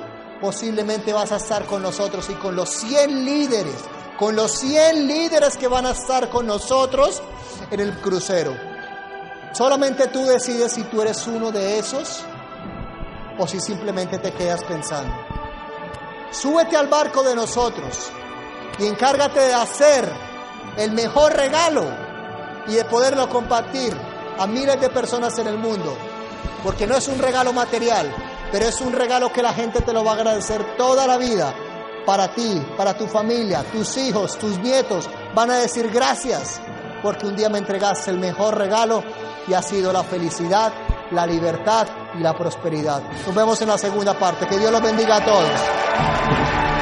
[0.41, 3.75] posiblemente vas a estar con nosotros y con los 100 líderes
[4.17, 7.21] con los 100 líderes que van a estar con nosotros
[7.69, 8.55] en el crucero.
[9.51, 12.23] Solamente tú decides si tú eres uno de esos
[13.37, 15.13] o si simplemente te quedas pensando.
[16.31, 18.11] Súbete al barco de nosotros
[18.79, 20.09] y encárgate de hacer
[20.77, 22.04] el mejor regalo
[22.67, 23.95] y de poderlo compartir
[24.37, 25.95] a miles de personas en el mundo.
[26.63, 28.13] Porque no es un regalo material,
[28.51, 31.53] pero es un regalo que la gente te lo va a agradecer toda la vida
[32.05, 36.61] para ti, para tu familia, tus hijos, tus nietos, van a decir gracias
[37.05, 39.03] porque un día me entregaste el mejor regalo
[39.47, 40.73] y ha sido la felicidad,
[41.11, 41.87] la libertad
[42.17, 43.03] y la prosperidad.
[43.27, 44.47] Nos vemos en la segunda parte.
[44.47, 46.74] Que Dios los bendiga a todos.